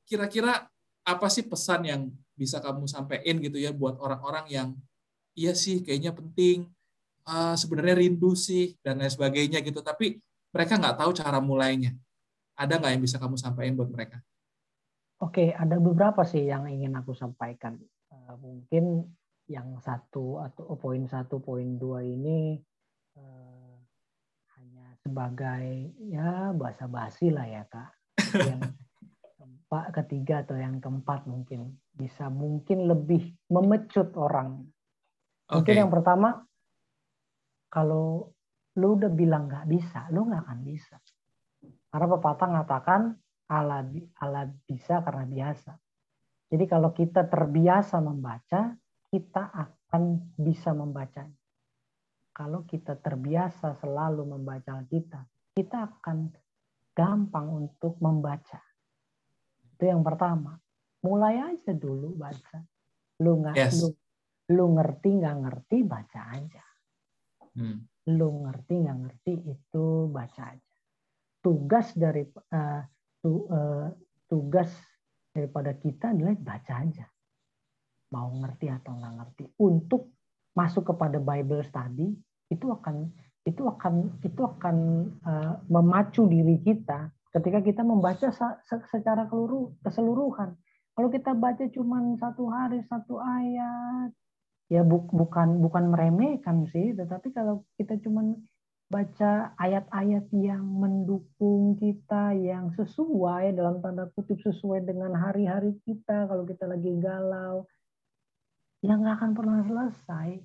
[0.05, 0.68] Kira-kira
[1.07, 2.01] apa sih pesan yang
[2.36, 4.70] bisa kamu sampaikan gitu ya buat orang-orang yang
[5.39, 6.68] iya sih kayaknya penting
[7.24, 9.80] uh, sebenarnya rindu sih dan lain sebagainya gitu.
[9.80, 10.20] Tapi
[10.51, 11.95] mereka nggak tahu cara mulainya
[12.56, 14.18] ada nggak yang bisa kamu sampaikan buat mereka?
[15.24, 17.80] Oke, ada beberapa sih yang ingin aku sampaikan.
[18.12, 19.16] Uh, mungkin
[19.47, 22.60] yang satu atau oh, poin satu, poin dua ini
[23.16, 23.76] uh,
[24.60, 27.91] hanya sebagai ya bahasa basi lah ya kak.
[28.36, 28.62] Yang
[29.39, 34.68] keempat, ketiga atau yang keempat mungkin bisa mungkin lebih memecut orang.
[35.47, 35.80] Mungkin okay.
[35.80, 36.43] yang pertama,
[37.72, 38.36] kalau
[38.76, 40.97] lu udah bilang nggak bisa, lu nggak akan bisa.
[41.96, 43.02] Karena pepatah mengatakan
[43.48, 43.88] Allah,
[44.20, 45.80] Allah bisa karena biasa.
[46.52, 48.76] Jadi kalau kita terbiasa membaca,
[49.08, 51.24] kita akan bisa membaca.
[52.36, 55.24] Kalau kita terbiasa selalu membaca kita,
[55.56, 56.36] kita akan
[56.91, 58.60] gampang untuk membaca.
[59.64, 60.60] Itu yang pertama.
[61.00, 62.60] Mulai aja dulu baca.
[63.24, 63.80] Lu nggak yes.
[63.80, 63.96] lu,
[64.52, 66.66] lu ngerti nggak ngerti baca aja.
[67.56, 67.88] Hmm.
[68.12, 70.64] Lu ngerti nggak ngerti itu baca aja.
[71.46, 72.82] Tugas dari uh,
[73.22, 73.93] tu, uh,
[74.26, 74.74] tugas
[75.30, 77.06] daripada kita adalah baca aja.
[78.10, 79.43] Mau ngerti atau nggak ngerti.
[79.62, 80.10] Untuk
[80.58, 82.10] masuk kepada Bible study
[82.50, 83.14] itu akan
[83.46, 83.93] itu akan
[84.26, 84.78] itu akan
[85.22, 88.34] uh, memacu diri kita ketika kita membaca
[88.89, 89.30] secara
[89.86, 90.58] keseluruhan.
[90.96, 94.10] Kalau kita baca cuma satu hari satu ayat,
[94.72, 98.24] ya bu, bukan bukan meremehkan sih, tetapi kalau kita cuma
[98.86, 106.46] baca ayat-ayat yang mendukung kita, yang sesuai dalam tanda kutip sesuai dengan hari-hari kita, kalau
[106.46, 107.66] kita lagi galau,
[108.86, 110.38] yang nggak akan pernah selesai.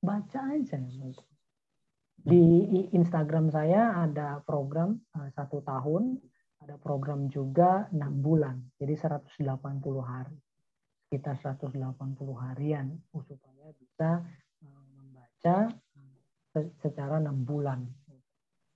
[0.00, 0.80] Baca aja.
[2.24, 2.44] Di
[2.96, 6.16] Instagram saya ada program eh, satu tahun
[6.64, 9.36] ada program juga enam bulan, jadi 180
[10.00, 10.40] hari.
[11.12, 11.76] Kita 180
[12.40, 14.24] harian supaya bisa
[14.64, 15.68] eh, membaca
[16.82, 17.82] secara enam bulan.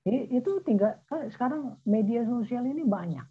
[0.02, 0.98] Jadi itu tinggal
[1.30, 3.26] sekarang media sosial ini banyak.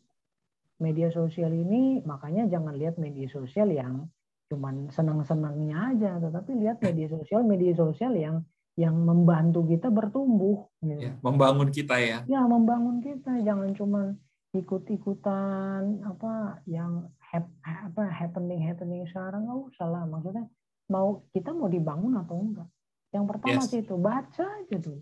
[0.77, 4.05] Media sosial ini makanya jangan lihat media sosial yang
[4.47, 8.45] cuman senang-senangnya aja, tetapi lihat media sosial, media sosial yang
[8.77, 10.69] yang membantu kita bertumbuh.
[10.85, 11.01] Gitu.
[11.01, 12.21] Ya, membangun kita ya.
[12.29, 13.41] Ya, membangun kita.
[13.41, 14.13] Jangan cuma
[14.53, 20.47] ikut-ikutan apa yang hap, apa happening happening sekarang nggak usah lah maksudnya
[20.87, 22.69] mau kita mau dibangun atau enggak
[23.17, 23.69] yang pertama yes.
[23.73, 25.01] sih itu baca aja tuh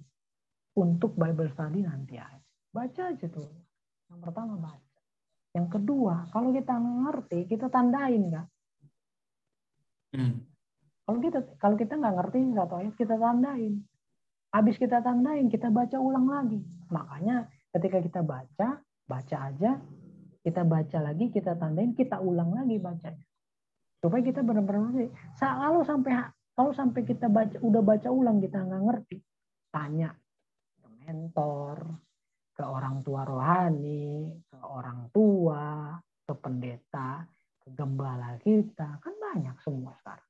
[0.80, 2.40] untuk Bible study nanti aja.
[2.72, 3.52] Baca aja tuh
[4.08, 5.00] yang pertama baca.
[5.52, 8.48] Yang kedua kalau kita ngerti kita tandain nggak?
[10.16, 10.48] Hmm.
[11.04, 13.84] kalau kita kalau kita nggak ngerti nggak tahu kita tandain.
[14.56, 16.64] Habis kita tandain kita baca ulang lagi.
[16.88, 19.78] Makanya ketika kita baca baca aja,
[20.42, 23.26] kita baca lagi, kita tandain, kita ulang lagi bacanya.
[24.02, 25.10] Supaya kita benar-benar
[25.42, 26.14] kalau sampai
[26.56, 29.18] kalau sampai kita baca udah baca ulang kita nggak ngerti,
[29.76, 30.16] tanya
[30.80, 31.84] ke mentor,
[32.56, 37.28] ke orang tua rohani, ke orang tua, ke pendeta,
[37.60, 40.30] ke gembala kita, kan banyak semua sekarang.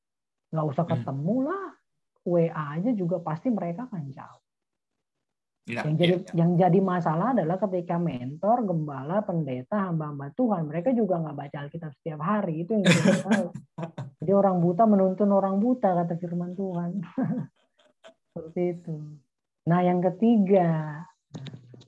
[0.49, 0.93] Nggak usah hmm.
[0.97, 1.67] ketemu lah,
[2.26, 4.44] WA aja juga pasti mereka kan jauh.
[5.66, 6.34] Ya, yang jadi ya, ya.
[6.45, 11.89] yang jadi masalah adalah ketika mentor, gembala, pendeta, hamba-hamba Tuhan, mereka juga nggak baca Alkitab
[11.97, 12.61] setiap hari.
[12.61, 13.49] Itu yang jadi masalah.
[14.22, 17.01] jadi orang buta menuntun orang buta kata firman Tuhan.
[18.30, 18.95] Seperti itu.
[19.66, 21.01] Nah yang ketiga,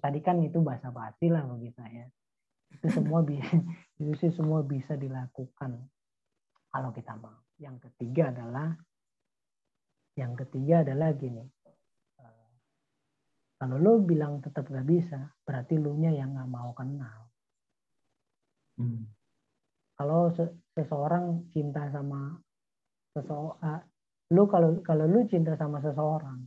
[0.02, 2.10] tadi kan itu bahasa basi lah bagi saya.
[2.74, 3.62] Itu semua bisa,
[4.02, 5.78] itu sih semua bisa dilakukan
[6.74, 7.46] kalau kita mau.
[7.62, 8.74] Yang ketiga adalah,
[10.18, 11.46] yang ketiga adalah gini
[13.58, 17.26] kalau lo bilang tetap gak bisa, berarti lu nya yang gak mau kenal.
[18.78, 19.10] Hmm.
[19.98, 20.30] Kalau
[20.78, 22.38] seseorang cinta sama
[23.18, 23.82] seseorang, uh,
[24.30, 26.38] lu kalau kalau lu cinta sama seseorang,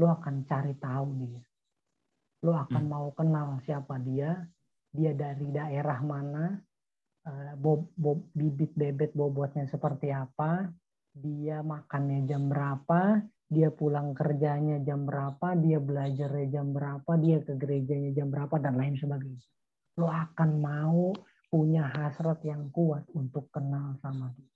[0.00, 1.44] lu akan cari tahu dia.
[2.48, 2.92] Lu akan hmm.
[2.92, 4.48] mau kenal siapa dia,
[4.88, 6.56] dia dari daerah mana,
[7.28, 10.72] uh, bob, bob, bibit bebet bobotnya seperti apa,
[11.12, 13.20] dia makannya jam berapa,
[13.52, 18.80] dia pulang kerjanya jam berapa, dia belajarnya jam berapa, dia ke gerejanya jam berapa, dan
[18.80, 19.44] lain sebagainya.
[20.00, 21.12] Lo akan mau
[21.52, 24.48] punya hasrat yang kuat untuk kenal sama dia.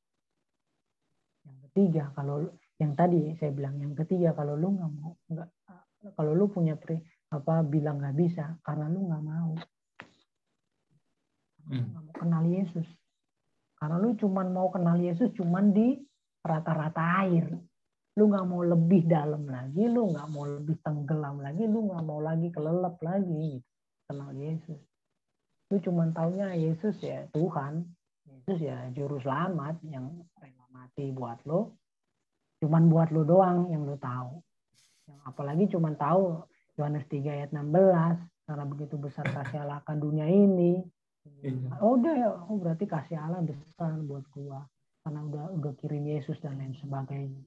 [1.44, 2.48] Yang ketiga, kalau
[2.80, 5.48] yang tadi saya bilang yang ketiga, kalau lu nggak mau, nggak,
[6.16, 6.96] kalau lu punya pri,
[7.28, 9.52] apa bilang nggak bisa, karena lu nggak mau,
[11.68, 11.86] hmm.
[11.92, 12.88] mau kenal Yesus.
[13.76, 16.00] Karena lu cuman mau kenal Yesus cuman di
[16.40, 17.44] rata-rata air
[18.16, 22.20] lu nggak mau lebih dalam lagi, lu nggak mau lebih tenggelam lagi, lu nggak mau
[22.24, 23.68] lagi kelelep lagi gitu.
[24.08, 24.80] kenal Yesus.
[25.68, 27.84] Lu cuma taunya Yesus ya Tuhan,
[28.24, 31.76] Yesus ya juru selamat yang rela mati buat lo,
[32.64, 34.40] cuman buat lo doang yang lo tahu.
[35.12, 36.40] Yang apalagi cuma tahu
[36.80, 40.80] Yohanes 3 ayat 16 karena begitu besar kasih Allah akan dunia ini.
[41.44, 41.82] Iya.
[41.84, 44.64] Oh udah ya, oh berarti kasih Allah besar buat gua
[45.04, 47.44] karena udah udah kirim Yesus dan lain sebagainya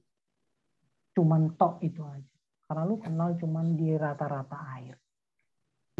[1.20, 2.36] cuman tok itu aja.
[2.64, 4.96] Karena lu kenal cuman di rata-rata air.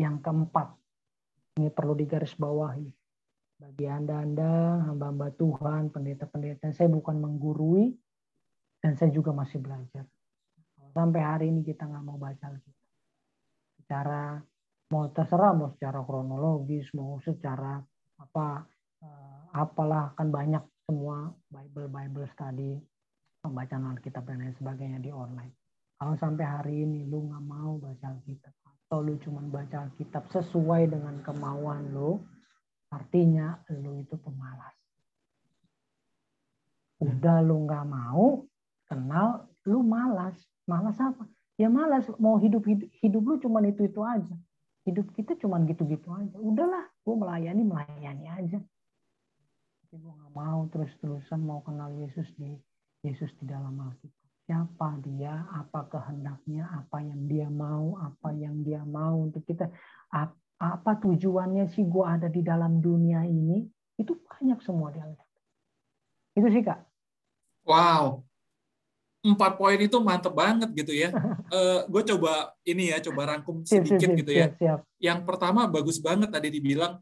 [0.00, 0.68] Yang keempat,
[1.60, 2.88] ini perlu digarisbawahi.
[3.60, 7.92] Bagi Anda-Anda, hamba-hamba Tuhan, pendeta-pendeta, saya bukan menggurui,
[8.80, 10.08] dan saya juga masih belajar.
[10.96, 12.72] Sampai hari ini kita nggak mau baca lagi.
[13.76, 14.40] Secara
[14.88, 17.76] mau terserah mau secara kronologis, mau secara
[18.16, 18.64] apa
[19.04, 22.74] eh, apalah kan banyak semua Bible Bible study
[23.40, 25.56] pembacaan Alkitab dan lain sebagainya di online.
[26.00, 30.88] Kalau sampai hari ini lu nggak mau baca Alkitab atau lu cuma baca Alkitab sesuai
[30.88, 32.20] dengan kemauan lu,
[32.92, 34.76] artinya lu itu pemalas.
[37.00, 38.44] Udah lu nggak mau
[38.88, 40.36] kenal lu malas.
[40.68, 41.28] Malas apa?
[41.60, 44.36] Ya malas mau hidup hidup, hidup lu cuman itu itu aja.
[44.88, 46.36] Hidup kita cuman gitu-gitu aja.
[46.40, 48.58] Udahlah, gue melayani melayani aja.
[49.84, 52.56] Tapi gue nggak mau terus-terusan mau kenal Yesus di
[53.00, 54.18] Yesus di dalam Alkitab.
[54.50, 59.70] Siapa dia, apa kehendaknya, apa yang dia mau, apa yang dia mau untuk kita.
[60.60, 63.64] Apa tujuannya sih gue ada di dalam dunia ini?
[63.96, 65.40] Itu banyak semua di Alkitab.
[66.34, 66.80] Itu sih Kak.
[67.64, 68.24] Wow,
[69.20, 71.12] empat poin itu mantep banget gitu ya.
[71.12, 74.46] uh, eh, gue coba ini ya, coba rangkum sedikit siap, gitu ya.
[74.56, 74.80] Siap.
[74.96, 76.96] Yang pertama bagus banget tadi dibilang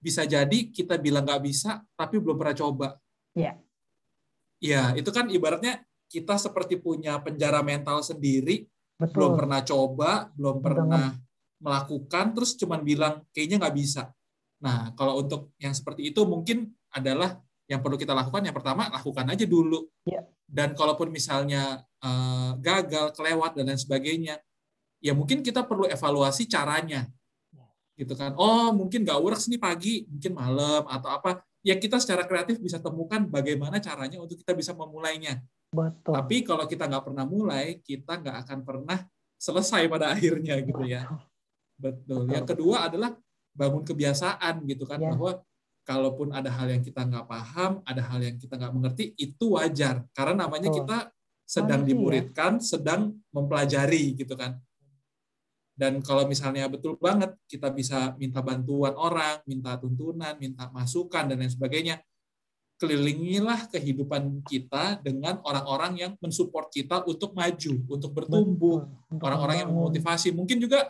[0.00, 2.88] bisa jadi kita bilang nggak bisa, tapi belum pernah coba.
[4.60, 4.94] Iya.
[4.94, 8.68] Ya, itu kan ibaratnya kita seperti punya penjara mental sendiri,
[9.00, 9.12] Betul.
[9.16, 11.64] belum pernah coba, belum pernah Betul.
[11.64, 14.12] melakukan, terus cuman bilang kayaknya nggak bisa.
[14.60, 17.40] Nah, kalau untuk yang seperti itu mungkin adalah
[17.70, 19.88] yang perlu kita lakukan yang pertama lakukan aja dulu.
[20.04, 24.34] Ya dan kalaupun misalnya uh, gagal, kelewat dan lain sebagainya,
[24.98, 27.06] ya mungkin kita perlu evaluasi caranya,
[27.94, 28.34] gitu kan?
[28.34, 31.46] Oh mungkin gak works nih pagi, mungkin malam atau apa?
[31.60, 35.44] Ya kita secara kreatif bisa temukan bagaimana caranya untuk kita bisa memulainya.
[35.70, 36.16] Betul.
[36.16, 38.98] Tapi kalau kita nggak pernah mulai, kita nggak akan pernah
[39.36, 41.04] selesai pada akhirnya gitu ya.
[41.76, 42.24] Betul.
[42.28, 42.32] Betul.
[42.32, 43.10] Yang kedua adalah
[43.50, 45.12] bangun kebiasaan gitu kan ya.
[45.12, 45.42] bahwa
[45.84, 50.06] kalaupun ada hal yang kita nggak paham, ada hal yang kita nggak mengerti, itu wajar.
[50.14, 51.10] Karena namanya kita
[51.42, 54.54] sedang dimuridkan, sedang mempelajari gitu kan.
[55.80, 61.40] Dan kalau misalnya betul banget kita bisa minta bantuan orang, minta tuntunan, minta masukan dan
[61.40, 62.04] lain sebagainya,
[62.76, 68.84] kelilingilah kehidupan kita dengan orang-orang yang mensupport kita untuk maju, untuk bertumbuh,
[69.24, 70.36] orang-orang yang memotivasi.
[70.36, 70.84] Mungkin juga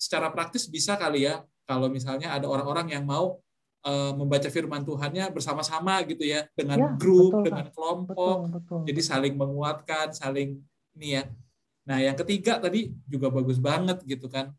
[0.00, 3.44] secara praktis bisa kali ya, kalau misalnya ada orang-orang yang mau
[3.84, 8.80] uh, membaca firman Tuhannya bersama-sama gitu ya dengan ya, grup betul, dengan kelompok betul, betul.
[8.88, 10.60] jadi saling menguatkan saling
[10.96, 11.22] ini ya
[11.84, 14.52] nah yang ketiga tadi juga bagus banget gitu kan.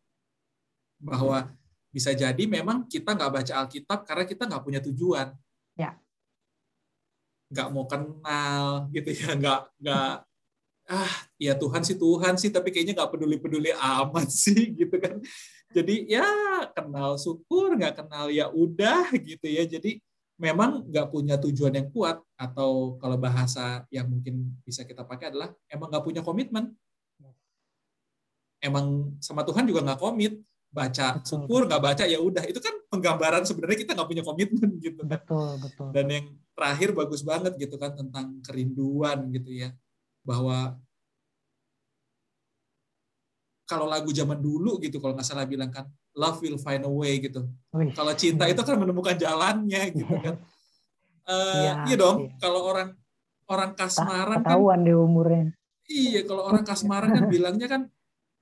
[1.01, 1.49] Bahwa
[1.95, 5.31] bisa jadi memang kita nggak baca Alkitab karena kita nggak punya tujuan.
[5.79, 5.95] Ya.
[7.47, 10.11] Nggak mau kenal gitu ya nggak nggak
[10.85, 15.23] ah ya Tuhan sih Tuhan sih tapi kayaknya nggak peduli peduli amat sih gitu kan.
[15.71, 16.27] Jadi ya
[16.75, 19.63] kenal syukur nggak kenal ya udah gitu ya.
[19.63, 20.03] Jadi
[20.35, 25.55] memang nggak punya tujuan yang kuat atau kalau bahasa yang mungkin bisa kita pakai adalah
[25.71, 26.75] emang nggak punya komitmen
[28.65, 30.41] emang sama Tuhan juga nggak komit
[30.73, 35.01] baca syukur nggak baca ya udah itu kan penggambaran sebenarnya kita nggak punya komitmen gitu
[35.05, 36.25] kan betul betul dan yang
[36.57, 39.69] terakhir bagus banget gitu kan tentang kerinduan gitu ya
[40.25, 40.75] bahwa
[43.65, 47.19] kalau lagu zaman dulu gitu kalau nggak salah bilang kan love will find a way
[47.19, 47.43] gitu.
[47.91, 50.35] Kalau cinta itu kan menemukan jalannya gitu kan.
[51.27, 52.17] Uh, ya, iya dong.
[52.31, 52.39] Iya.
[52.39, 52.89] Kalau orang
[53.51, 55.51] orang kasmaran kan di umurnya.
[55.85, 57.81] Iya, kalau orang kasmaran kan bilangnya kan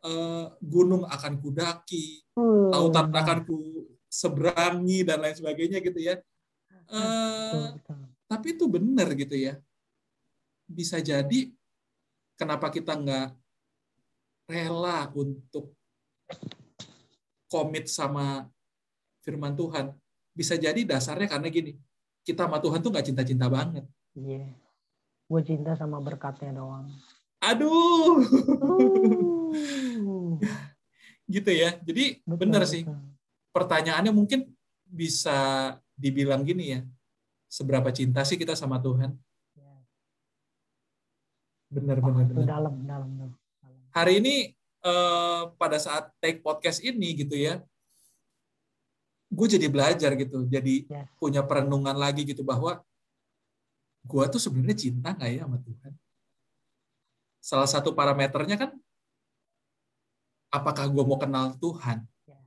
[0.03, 6.19] uh, gunung akan kudaki, uh, lautan akan ku seberangi dan lain sebagainya gitu ya.
[6.91, 7.73] Uh,
[8.29, 9.57] Tapi itu benar gitu ya.
[10.69, 11.49] Bisa jadi
[12.37, 13.27] kenapa kita nggak
[14.45, 15.73] rela untuk
[17.49, 18.45] komit sama
[19.25, 19.95] firman Tuhan.
[20.33, 21.77] Bisa jadi dasarnya karena gini,
[22.25, 23.85] kita sama Tuhan tuh nggak cinta-cinta banget.
[24.17, 24.49] Iya.
[24.49, 24.49] Yeah.
[25.29, 26.91] Gue cinta sama berkatnya doang.
[27.41, 28.21] Aduh.
[28.61, 29.22] Uh.
[31.33, 31.81] Gitu ya.
[31.81, 32.85] Jadi betul, bener sih.
[33.49, 34.53] Pertanyaannya mungkin
[34.85, 36.81] bisa dibilang gini ya.
[37.49, 39.17] Seberapa cinta sih kita sama Tuhan?
[39.57, 39.73] Iya.
[41.73, 42.45] Bener, oh, bener, bener.
[42.45, 43.33] Dalam, dalam, dalam
[43.93, 44.35] hari ini
[44.81, 47.61] uh, pada saat take podcast ini gitu ya,
[49.29, 51.05] gue jadi belajar gitu, jadi yeah.
[51.21, 52.81] punya perenungan lagi gitu bahwa
[54.03, 55.93] gue tuh sebenarnya cinta nggak ya sama Tuhan?
[57.37, 58.71] Salah satu parameternya kan,
[60.53, 62.05] apakah gue mau kenal Tuhan?
[62.29, 62.37] Ya.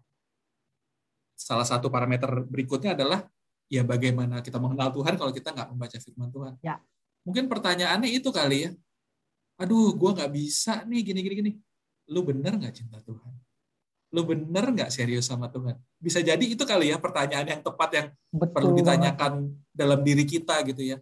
[1.34, 3.26] Salah satu parameter berikutnya adalah
[3.66, 6.54] ya bagaimana kita mengenal Tuhan kalau kita nggak membaca firman Tuhan.
[6.62, 6.78] Ya.
[7.26, 8.72] Mungkin pertanyaannya itu kali ya
[9.56, 11.52] aduh gue nggak bisa nih gini gini
[12.12, 13.34] lu bener nggak cinta Tuhan
[14.12, 18.06] lu bener nggak serius sama Tuhan bisa jadi itu kali ya pertanyaan yang tepat yang
[18.30, 19.72] betul perlu ditanyakan banget.
[19.72, 20.96] dalam diri kita gitu ya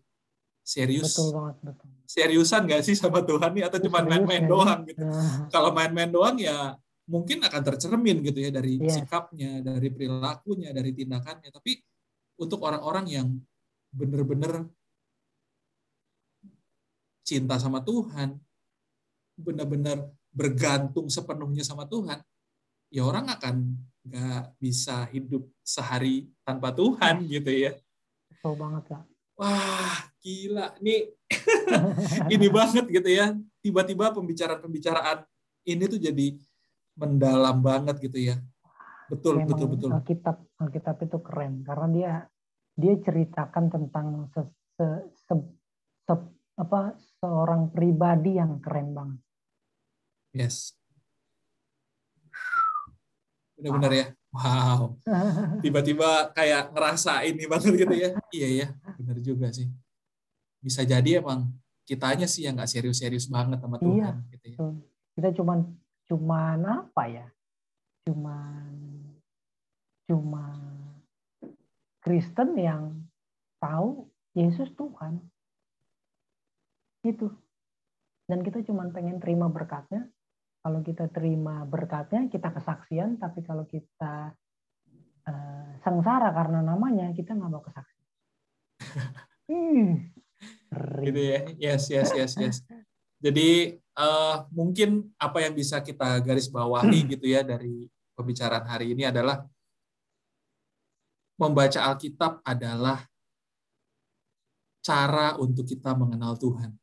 [0.65, 5.03] serius betul banget betul seriusan nggak sih sama Tuhan nih atau cuma main-main doang gitu
[5.03, 5.51] nah.
[5.51, 8.89] kalau main-main doang ya mungkin akan tercermin gitu ya dari yeah.
[8.89, 11.81] sikapnya dari perilakunya dari tindakannya tapi
[12.41, 13.29] untuk orang-orang yang
[13.95, 14.67] bener-bener
[17.25, 18.37] cinta sama Tuhan,
[19.35, 22.21] benar-benar bergantung sepenuhnya sama Tuhan,
[22.93, 23.55] ya orang akan
[24.05, 27.73] nggak bisa hidup sehari tanpa Tuhan gitu ya.
[28.29, 29.03] Betul banget kak.
[29.35, 31.11] wah gila, ini
[32.35, 33.35] ini banget gitu ya.
[33.65, 35.25] Tiba-tiba pembicaraan-pembicaraan
[35.65, 36.39] ini tuh jadi
[36.95, 38.37] mendalam banget gitu ya.
[39.11, 39.91] Betul, Memang betul, betul.
[39.93, 42.13] Alkitab, Alkitab itu keren karena dia
[42.75, 44.41] dia ceritakan tentang se,
[44.75, 45.35] se, se,
[46.09, 46.15] se,
[46.59, 49.21] apa seorang pribadi yang keren banget.
[50.35, 50.75] Yes.
[53.55, 54.07] Benar-benar ya.
[54.35, 54.99] Wow.
[55.65, 58.11] Tiba-tiba kayak ngerasa ini banget gitu ya.
[58.35, 58.67] Iya ya,
[58.99, 59.71] benar juga sih.
[60.59, 61.55] Bisa jadi emang
[61.87, 63.95] kitanya sih yang nggak serius-serius banget sama Tuhan.
[63.95, 64.59] Iya, gitu ya.
[65.15, 65.59] Kita cuman
[66.11, 67.27] cuman apa ya?
[68.05, 68.73] Cuman
[70.05, 70.47] cuma
[72.05, 73.09] Kristen yang
[73.57, 75.25] tahu Yesus Tuhan.
[77.01, 77.33] Itu.
[78.29, 80.09] Dan kita cuma pengen terima berkatnya,
[80.65, 83.21] kalau kita terima berkatnya, kita kesaksian.
[83.21, 84.33] Tapi kalau kita
[85.29, 88.09] uh, sengsara karena namanya, kita nggak mau kesaksian.
[89.49, 89.89] hmm,
[91.05, 92.57] gitu ya, yes, yes, yes, yes.
[93.25, 99.09] Jadi uh, mungkin apa yang bisa kita garis bawahi gitu ya dari pembicaraan hari ini
[99.09, 99.49] adalah
[101.41, 103.01] membaca Alkitab adalah
[104.85, 106.77] cara untuk kita mengenal Tuhan.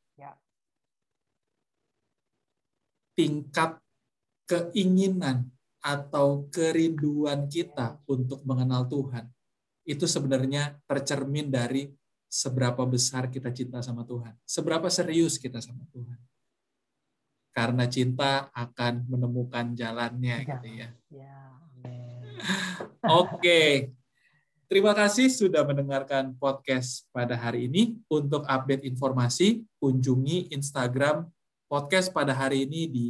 [3.14, 3.78] Tingkat
[4.50, 5.46] keinginan
[5.78, 9.30] atau kerinduan kita untuk mengenal Tuhan
[9.86, 11.86] itu sebenarnya tercermin dari
[12.32, 16.16] seberapa besar kita cinta sama Tuhan, seberapa serius kita sama Tuhan.
[17.52, 20.48] Karena cinta akan menemukan jalannya ya.
[20.56, 20.90] gitu ya.
[21.12, 21.38] ya
[23.20, 23.92] Oke.
[24.72, 28.00] Terima kasih sudah mendengarkan podcast pada hari ini.
[28.08, 31.28] Untuk update informasi, kunjungi Instagram
[31.68, 33.06] podcast pada hari ini di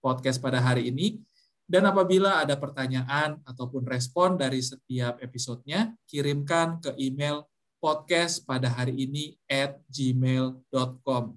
[0.00, 1.20] podcast pada hari ini.
[1.68, 7.44] Dan apabila ada pertanyaan ataupun respon dari setiap episodenya, kirimkan ke email
[7.78, 11.34] podcast pada hari ini at gmail.com.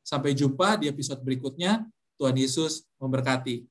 [0.00, 1.86] Sampai jumpa di episode berikutnya.
[2.16, 3.68] Tuhan Yesus memberkati.